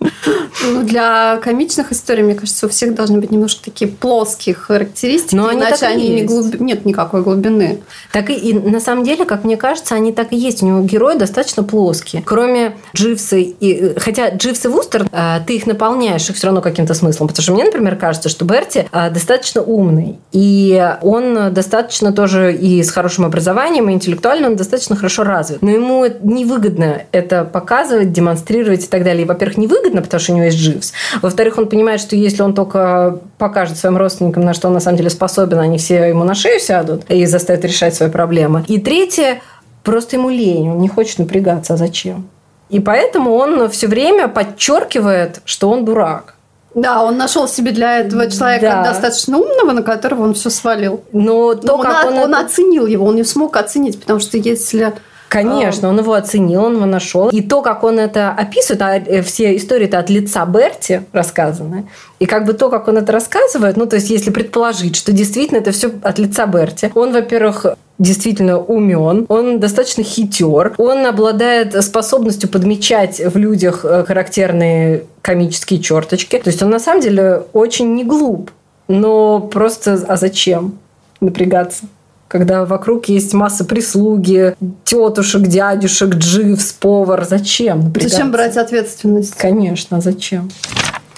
Ну, 0.00 0.82
для 0.82 1.38
комичных 1.38 1.92
историй, 1.92 2.22
мне 2.22 2.34
кажется, 2.34 2.66
у 2.66 2.68
всех 2.68 2.94
должны 2.94 3.18
быть 3.20 3.30
немножко 3.30 3.64
такие 3.64 3.90
плоские 3.90 4.54
характеристики, 4.54 5.34
Но 5.34 5.48
они 5.48 5.60
иначе 5.60 5.86
они 5.86 6.08
не 6.08 6.22
глуб... 6.22 6.60
нет 6.60 6.84
никакой 6.84 7.22
глубины. 7.22 7.80
Так 8.12 8.30
и, 8.30 8.34
и 8.34 8.52
на 8.52 8.80
самом 8.80 9.04
деле, 9.04 9.24
как 9.24 9.44
мне 9.44 9.56
кажется, 9.56 9.94
они 9.94 10.12
так 10.12 10.32
и 10.32 10.36
есть. 10.36 10.62
У 10.62 10.66
него 10.66 10.80
герои 10.82 11.16
достаточно 11.16 11.62
плоские. 11.62 12.22
Кроме 12.24 12.76
Дживса 12.94 13.36
и... 13.36 13.98
Хотя 13.98 14.30
Дживс 14.30 14.64
и 14.64 14.68
Вустер, 14.68 15.06
а, 15.12 15.40
ты 15.40 15.56
их 15.56 15.66
наполняешь 15.66 16.28
их 16.28 16.36
все 16.36 16.46
равно 16.46 16.60
каким-то 16.60 16.94
смыслом. 16.94 17.28
Потому 17.28 17.42
что 17.42 17.52
мне, 17.52 17.64
например, 17.64 17.96
кажется, 17.96 18.28
что 18.28 18.44
Берти 18.44 18.88
а, 18.92 19.10
достаточно 19.10 19.62
умный. 19.62 20.18
И 20.32 20.94
он 21.02 21.52
достаточно 21.52 22.12
тоже 22.12 22.54
и 22.54 22.82
с 22.82 22.90
хорошим 22.90 23.24
образованием, 23.24 23.88
и 23.88 23.92
интеллектуально 23.92 24.48
он 24.48 24.56
достаточно 24.56 24.96
хорошо 24.96 25.24
развит. 25.24 25.62
Но 25.62 25.70
ему 25.70 26.06
невыгодно 26.22 27.02
это 27.12 27.44
показывать, 27.44 28.12
демонстрировать 28.12 28.84
и 28.84 28.88
так 28.88 29.04
далее. 29.04 29.24
И, 29.24 29.26
во-первых, 29.26 29.58
невыгодно, 29.58 29.89
потому 29.98 30.20
что 30.20 30.32
у 30.32 30.36
него 30.36 30.46
есть 30.46 30.58
Дживс. 30.58 30.92
Во-вторых, 31.22 31.58
он 31.58 31.68
понимает, 31.68 32.00
что 32.00 32.16
если 32.16 32.42
он 32.42 32.54
только 32.54 33.18
покажет 33.38 33.76
своим 33.76 33.96
родственникам, 33.96 34.44
на 34.44 34.54
что 34.54 34.68
он 34.68 34.74
на 34.74 34.80
самом 34.80 34.96
деле 34.96 35.10
способен, 35.10 35.58
они 35.58 35.78
все 35.78 36.08
ему 36.08 36.24
на 36.24 36.34
шею 36.34 36.60
сядут 36.60 37.02
и 37.08 37.26
заставят 37.26 37.64
решать 37.64 37.94
свои 37.94 38.10
проблемы. 38.10 38.64
И 38.68 38.80
третье, 38.80 39.40
просто 39.82 40.16
ему 40.16 40.30
лень, 40.30 40.70
он 40.70 40.78
не 40.78 40.88
хочет 40.88 41.18
напрягаться. 41.18 41.74
А 41.74 41.76
зачем? 41.76 42.28
И 42.68 42.78
поэтому 42.78 43.34
он 43.34 43.68
все 43.68 43.88
время 43.88 44.28
подчеркивает, 44.28 45.40
что 45.44 45.70
он 45.70 45.84
дурак. 45.84 46.36
Да, 46.74 47.02
он 47.02 47.16
нашел 47.16 47.48
себе 47.48 47.72
для 47.72 47.98
этого 47.98 48.30
человека 48.30 48.66
да. 48.66 48.84
достаточно 48.84 49.38
умного, 49.38 49.72
на 49.72 49.82
которого 49.82 50.22
он 50.22 50.34
все 50.34 50.50
свалил. 50.50 51.02
Но 51.12 51.54
то, 51.54 51.76
Но 51.76 51.82
как 51.82 52.06
он, 52.06 52.14
он, 52.14 52.18
он 52.20 52.34
оценил 52.36 52.86
его, 52.86 53.06
он 53.06 53.16
не 53.16 53.24
смог 53.24 53.56
оценить, 53.56 54.00
потому 54.00 54.20
что 54.20 54.36
если 54.36 54.92
Конечно, 55.30 55.88
он 55.88 55.96
его 55.96 56.14
оценил, 56.14 56.64
он 56.64 56.74
его 56.74 56.86
нашел. 56.86 57.28
И 57.28 57.40
то, 57.40 57.62
как 57.62 57.84
он 57.84 58.00
это 58.00 58.30
описывает, 58.30 58.82
а 58.82 58.96
э, 58.96 59.22
все 59.22 59.56
истории-то 59.56 60.00
от 60.00 60.10
лица 60.10 60.44
Берти 60.44 61.02
рассказаны. 61.12 61.88
И 62.18 62.26
как 62.26 62.44
бы 62.44 62.52
то, 62.52 62.68
как 62.68 62.88
он 62.88 62.98
это 62.98 63.12
рассказывает, 63.12 63.76
ну, 63.76 63.86
то 63.86 63.94
есть, 63.94 64.10
если 64.10 64.32
предположить, 64.32 64.96
что 64.96 65.12
действительно 65.12 65.58
это 65.58 65.70
все 65.70 65.92
от 66.02 66.18
лица 66.18 66.46
Берти, 66.46 66.90
он, 66.96 67.12
во-первых, 67.12 67.66
действительно 68.00 68.58
умен, 68.58 69.26
он 69.28 69.60
достаточно 69.60 70.02
хитер, 70.02 70.74
он 70.78 71.06
обладает 71.06 71.80
способностью 71.84 72.48
подмечать 72.50 73.20
в 73.20 73.38
людях 73.38 73.84
э, 73.84 74.04
характерные 74.04 75.04
комические 75.22 75.78
черточки. 75.78 76.40
То 76.40 76.50
есть 76.50 76.60
он 76.60 76.70
на 76.70 76.80
самом 76.80 77.02
деле 77.02 77.44
очень 77.52 77.94
не 77.94 78.02
глуп, 78.02 78.50
но 78.88 79.38
просто 79.38 79.92
а 80.08 80.16
зачем 80.16 80.80
напрягаться? 81.20 81.84
Когда 82.30 82.64
вокруг 82.64 83.08
есть 83.08 83.34
масса 83.34 83.64
прислуги, 83.64 84.54
тетушек, 84.84 85.42
дядюшек, 85.42 86.14
дживс, 86.14 86.72
повар. 86.74 87.26
Зачем? 87.28 87.80
Напрягаться? 87.86 88.16
Зачем 88.16 88.30
брать 88.30 88.56
ответственность? 88.56 89.34
Конечно, 89.34 90.00
зачем? 90.00 90.48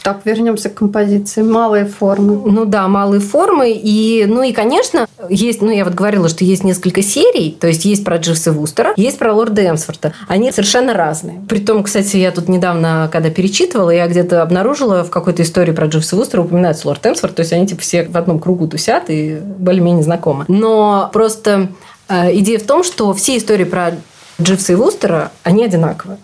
Так, 0.02 0.22
вернемся 0.24 0.68
к 0.68 0.74
композиции. 0.74 1.42
Малые 1.42 1.84
формы. 1.86 2.50
Ну 2.50 2.64
да, 2.64 2.88
малые 2.88 3.20
формы. 3.20 3.70
И, 3.72 4.24
ну 4.26 4.42
и, 4.42 4.52
конечно, 4.52 5.06
есть, 5.28 5.62
ну 5.62 5.70
я 5.70 5.84
вот 5.84 5.94
говорила, 5.94 6.28
что 6.28 6.44
есть 6.44 6.64
несколько 6.64 7.02
серий, 7.02 7.56
то 7.58 7.68
есть 7.68 7.84
есть 7.84 8.04
про 8.04 8.16
Дживса 8.16 8.50
Вустера, 8.52 8.92
есть 8.96 9.18
про 9.18 9.32
Лорда 9.32 9.68
Эмсфорта. 9.68 10.12
Они 10.26 10.50
совершенно 10.50 10.92
разные. 10.92 11.40
Притом, 11.48 11.84
кстати, 11.84 12.16
я 12.16 12.32
тут 12.32 12.48
недавно, 12.48 13.08
когда 13.12 13.30
перечитывала, 13.30 13.90
я 13.90 14.08
где-то 14.08 14.42
обнаружила 14.42 15.04
в 15.04 15.10
какой-то 15.10 15.42
истории 15.42 15.72
про 15.72 15.86
Дживса 15.86 16.16
Вустера 16.16 16.42
упоминается 16.42 16.88
Лорд 16.88 17.06
Эмсфорд, 17.06 17.36
то 17.36 17.40
есть 17.40 17.52
они 17.52 17.66
типа 17.66 17.82
все 17.82 18.04
в 18.04 18.16
одном 18.16 18.40
кругу 18.40 18.66
тусят 18.66 19.04
и 19.08 19.38
более-менее 19.40 20.02
знакомы. 20.02 20.44
Но 20.48 21.10
просто 21.12 21.68
э, 22.08 22.36
идея 22.38 22.58
в 22.58 22.64
том, 22.64 22.82
что 22.82 23.12
все 23.14 23.38
истории 23.38 23.64
про 23.64 23.92
Дживса 24.40 24.72
и 24.72 24.76
Вустера, 24.76 25.30
они 25.44 25.64
одинаковые. 25.64 26.18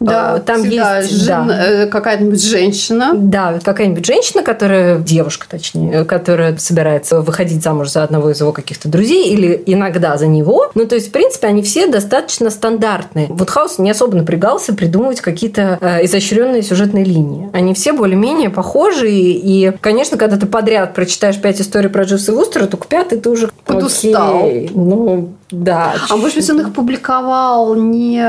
Да, 0.00 0.34
а, 0.34 0.38
там 0.38 0.62
есть 0.62 1.10
жен... 1.10 1.48
да. 1.48 1.66
Э, 1.66 1.86
какая-нибудь 1.86 2.42
женщина. 2.42 3.12
Да, 3.14 3.58
какая-нибудь 3.62 4.06
женщина, 4.06 4.42
которая, 4.42 4.98
девушка 4.98 5.46
точнее, 5.48 6.04
которая 6.04 6.56
собирается 6.56 7.20
выходить 7.20 7.62
замуж 7.62 7.90
за 7.90 8.04
одного 8.04 8.30
из 8.30 8.40
его 8.40 8.52
каких-то 8.52 8.88
друзей 8.88 9.30
или 9.32 9.60
иногда 9.66 10.16
за 10.16 10.26
него. 10.26 10.70
Ну, 10.74 10.86
то 10.86 10.94
есть, 10.94 11.08
в 11.08 11.12
принципе, 11.12 11.48
они 11.48 11.62
все 11.62 11.88
достаточно 11.88 12.50
стандартные. 12.50 13.26
Вот 13.28 13.50
Хаус 13.50 13.78
не 13.78 13.90
особо 13.90 14.16
напрягался 14.16 14.72
придумывать 14.72 15.20
какие-то 15.20 15.78
э, 15.80 16.04
изощренные 16.04 16.62
сюжетные 16.62 17.04
линии. 17.04 17.50
Они 17.52 17.74
все 17.74 17.92
более-менее 17.92 18.50
похожи. 18.50 19.10
И, 19.10 19.72
конечно, 19.80 20.16
когда 20.16 20.36
ты 20.36 20.46
подряд 20.46 20.94
прочитаешь 20.94 21.40
пять 21.40 21.60
историй 21.60 21.90
про 21.90 22.04
Дживса 22.04 22.32
Вустера, 22.32 22.66
то 22.66 22.76
к 22.76 22.86
пятой 22.86 23.18
ты 23.18 23.30
уже 23.30 23.50
подустал. 23.64 24.48
Ну, 24.70 25.30
да. 25.50 25.94
А 26.08 26.16
может 26.16 26.36
быть, 26.36 26.50
он 26.50 26.60
их 26.60 26.72
публиковал 26.72 27.74
не 27.74 28.20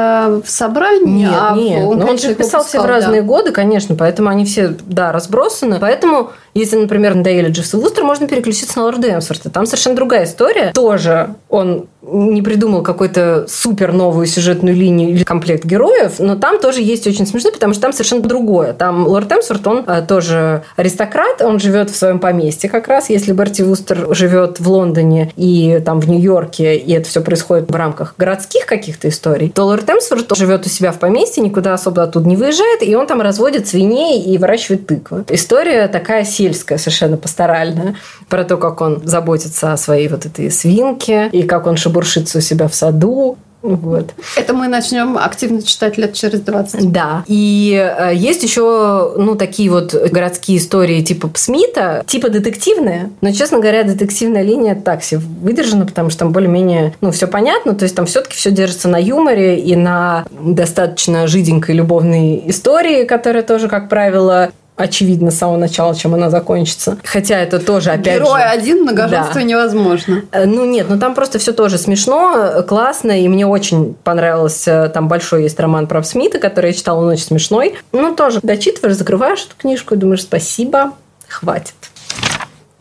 в 0.42 0.50
собрании, 0.50 1.24
нет, 1.24 1.34
а 1.34 1.56
нет. 1.60 1.86
Он, 1.86 2.02
он 2.02 2.18
же 2.18 2.36
писал 2.36 2.64
все 2.64 2.82
в 2.82 2.86
разные 2.86 3.22
да. 3.22 3.28
годы, 3.28 3.52
конечно, 3.52 3.96
поэтому 3.96 4.30
они 4.30 4.46
все, 4.46 4.76
да, 4.86 5.12
разбросаны. 5.12 5.80
Поэтому, 5.80 6.32
если, 6.54 6.78
например, 6.78 7.16
надоели 7.16 7.50
Дживса 7.50 7.78
Вустер, 7.78 8.04
можно 8.04 8.28
переключиться 8.28 8.78
на 8.78 8.86
Лорда 8.86 9.14
Эмсворта. 9.16 9.50
Там 9.50 9.66
совершенно 9.66 9.96
другая 9.96 10.26
история. 10.26 10.72
Тоже 10.74 11.36
он 11.50 11.88
не 12.02 12.42
придумал 12.42 12.82
какую-то 12.82 13.46
супер 13.48 13.92
новую 13.92 14.26
сюжетную 14.26 14.76
линию 14.76 15.10
или 15.10 15.24
комплект 15.24 15.66
героев, 15.66 16.16
но 16.20 16.36
там 16.36 16.60
тоже 16.60 16.82
есть 16.82 17.06
очень 17.08 17.28
смешно, 17.28 17.52
потому 17.52 17.74
что 17.74 17.82
там 17.82 17.94
совершенно 17.94 18.22
другое. 18.22 18.74
Там 18.74 19.08
Лорд 19.08 19.32
Эмсворт, 19.32 19.68
он 19.68 19.84
а, 19.86 20.02
тоже 20.02 20.64
аристократ, 20.76 21.42
он 21.42 21.60
живет 21.60 21.90
в 21.90 21.96
своем 21.96 22.20
поместье 22.20 22.70
как 22.70 22.88
раз. 22.88 23.10
Если 23.10 23.34
Берти 23.34 23.64
Вустер 23.64 24.14
живет 24.16 24.60
в 24.60 24.70
Лондоне 24.70 25.32
и 25.36 25.82
там 25.86 26.00
в 26.00 26.10
Нью-Йорке, 26.10 26.78
и 26.78 26.94
это 26.94 27.08
все 27.08 27.22
происходит 27.22 27.70
в 27.70 27.76
рамках 27.76 28.16
городских 28.18 28.66
каких-то 28.66 29.10
историй, 29.10 29.50
то 29.50 29.66
Лорд 29.66 29.90
Эмсворт 29.90 30.36
живет 30.38 30.66
у 30.66 30.70
себя 30.70 30.92
в 30.92 31.00
поместье, 31.00 31.44
никуда 31.44 31.74
особо 31.74 32.04
оттуда 32.04 32.28
не 32.28 32.38
выезжает, 32.38 32.82
и 32.82 32.96
он 32.96 33.08
там 33.08 33.22
разводит 33.22 33.68
свиней 33.68 34.22
и 34.22 34.38
выращивает 34.38 34.88
тыквы. 34.88 35.26
История 35.30 35.88
такая 35.88 36.24
сельская, 36.40 36.78
совершенно 36.78 37.18
пасторальная, 37.18 37.96
про 38.30 38.46
то, 38.46 38.56
как 38.56 38.80
он 38.80 39.02
заботится 39.04 39.74
о 39.74 39.78
своей 39.78 40.08
вот 40.08 40.26
этой 40.26 40.50
свинке, 40.50 41.30
и 41.34 41.44
как 41.44 41.68
он 41.68 41.76
шебуршится 41.76 42.38
у 42.38 42.42
себя 42.42 42.70
в 42.70 42.76
саду. 42.76 43.38
Вот. 43.62 44.12
Это 44.38 44.54
мы 44.54 44.70
начнем 44.70 45.18
активно 45.18 45.62
читать 45.62 45.98
лет 45.98 46.14
через 46.14 46.40
20. 46.40 46.94
Да. 46.94 47.26
И 47.28 47.76
э, 47.76 48.16
есть 48.16 48.42
еще, 48.42 49.16
ну, 49.18 49.36
такие 49.36 49.70
вот 49.70 49.94
городские 49.94 50.60
истории 50.60 51.02
типа 51.02 51.30
Смита, 51.36 52.06
типа 52.08 52.30
детективные. 52.30 53.10
Но, 53.20 53.34
честно 53.34 53.60
говоря, 53.60 53.84
детективная 53.84 54.44
линия 54.44 54.76
так 54.76 55.04
себе 55.04 55.20
выдержана, 55.20 55.86
потому 55.86 56.10
что 56.10 56.20
там 56.20 56.32
более-менее, 56.32 56.94
ну, 57.02 57.12
все 57.12 57.28
понятно. 57.28 57.76
То 57.76 57.84
есть 57.84 57.96
там 57.96 58.06
все-таки 58.06 58.38
все 58.38 58.52
держится 58.52 58.88
на 58.88 58.98
юморе 58.98 59.60
и 59.60 59.76
на 59.76 60.26
достаточно 60.32 61.28
жиденькой 61.28 61.76
любовной 61.76 62.42
истории, 62.46 63.04
которая 63.04 63.44
тоже, 63.44 63.68
как 63.68 63.90
правило, 63.90 64.52
очевидно 64.80 65.30
с 65.30 65.38
самого 65.38 65.58
начала, 65.58 65.94
чем 65.94 66.14
она 66.14 66.30
закончится. 66.30 66.98
Хотя 67.04 67.38
это 67.40 67.60
тоже, 67.60 67.92
опять 67.92 68.16
Герой 68.16 68.40
же... 68.40 68.46
один, 68.46 68.82
многоженство 68.84 69.36
да. 69.36 69.44
невозможно. 69.44 70.24
Э, 70.32 70.46
ну, 70.46 70.66
нет, 70.66 70.88
ну 70.90 70.98
там 70.98 71.14
просто 71.14 71.38
все 71.38 71.52
тоже 71.52 71.78
смешно, 71.78 72.64
классно, 72.68 73.20
и 73.20 73.28
мне 73.28 73.46
очень 73.46 73.94
понравился, 74.04 74.90
там 74.94 75.10
большой 75.10 75.44
есть 75.44 75.60
роман 75.60 75.86
про 75.88 76.02
Смита, 76.02 76.40
который 76.40 76.68
я 76.68 76.74
читала, 76.74 77.02
он 77.02 77.10
очень 77.10 77.26
смешной. 77.26 77.76
Ну, 77.92 78.16
тоже 78.16 78.40
дочитываешь, 78.42 78.96
закрываешь 78.96 79.46
эту 79.46 79.56
книжку 79.58 79.96
и 79.96 79.98
думаешь, 79.98 80.22
спасибо, 80.22 80.94
хватит. 81.28 81.76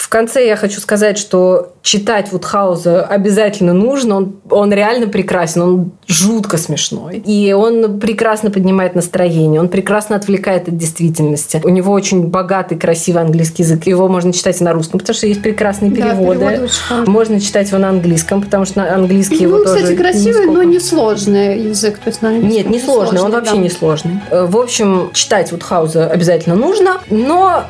В 0.08 0.10
конце 0.10 0.46
я 0.46 0.56
хочу 0.56 0.80
сказать, 0.80 1.18
что 1.18 1.74
читать 1.82 2.32
Вудхауза 2.32 3.04
обязательно 3.04 3.74
нужно. 3.74 4.16
Он, 4.16 4.36
он 4.48 4.72
реально 4.72 5.06
прекрасен, 5.06 5.60
он 5.60 5.92
жутко 6.06 6.56
смешной. 6.56 7.18
И 7.18 7.52
он 7.52 8.00
прекрасно 8.00 8.50
поднимает 8.50 8.94
настроение, 8.94 9.60
он 9.60 9.68
прекрасно 9.68 10.16
отвлекает 10.16 10.66
от 10.66 10.78
действительности. 10.78 11.60
У 11.62 11.68
него 11.68 11.92
очень 11.92 12.28
богатый, 12.28 12.78
красивый 12.78 13.20
английский 13.20 13.64
язык. 13.64 13.86
Его 13.86 14.08
можно 14.08 14.32
читать 14.32 14.62
и 14.62 14.64
на 14.64 14.72
русском, 14.72 14.98
потому 14.98 15.14
что 15.14 15.26
есть 15.26 15.42
прекрасные 15.42 15.90
переводы. 15.90 16.40
Да, 16.40 16.50
переводы 16.52 17.10
можно 17.10 17.38
читать 17.38 17.68
его 17.68 17.76
на 17.76 17.90
английском, 17.90 18.40
потому 18.40 18.64
что 18.64 18.78
на 18.78 18.94
английский 18.94 19.46
ну, 19.46 19.56
его 19.56 19.64
кстати, 19.64 19.82
тоже 19.82 19.94
красивый, 19.96 20.46
но 20.46 20.62
не 20.62 20.80
сложный 20.80 21.60
язык. 21.68 21.98
То 21.98 22.08
есть 22.08 22.22
на 22.22 22.32
Нет, 22.32 22.70
не 22.70 22.80
сложный, 22.80 23.20
он 23.20 23.30
вообще 23.30 23.56
да. 23.56 23.58
не 23.58 23.68
сложный. 23.68 24.20
Э, 24.30 24.46
в 24.46 24.56
общем, 24.56 25.10
читать 25.12 25.52
Вудхауза 25.52 26.06
обязательно 26.06 26.56
нужно, 26.56 27.02
но 27.10 27.64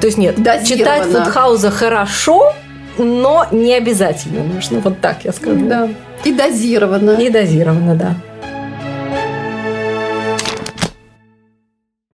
то 0.00 0.06
есть 0.06 0.18
нет, 0.18 0.36
читать 0.64 1.04
Фудхауза 1.04 1.70
хорошо 1.70 2.54
но 2.98 3.46
не 3.50 3.74
обязательно 3.74 4.42
нужно. 4.42 4.80
Вот 4.80 5.00
так 5.00 5.24
я 5.24 5.32
скажу. 5.32 5.66
Да. 5.68 5.88
И 6.24 6.32
дозированно. 6.32 7.12
И 7.12 7.30
дозированно, 7.30 7.94
да. 7.94 8.14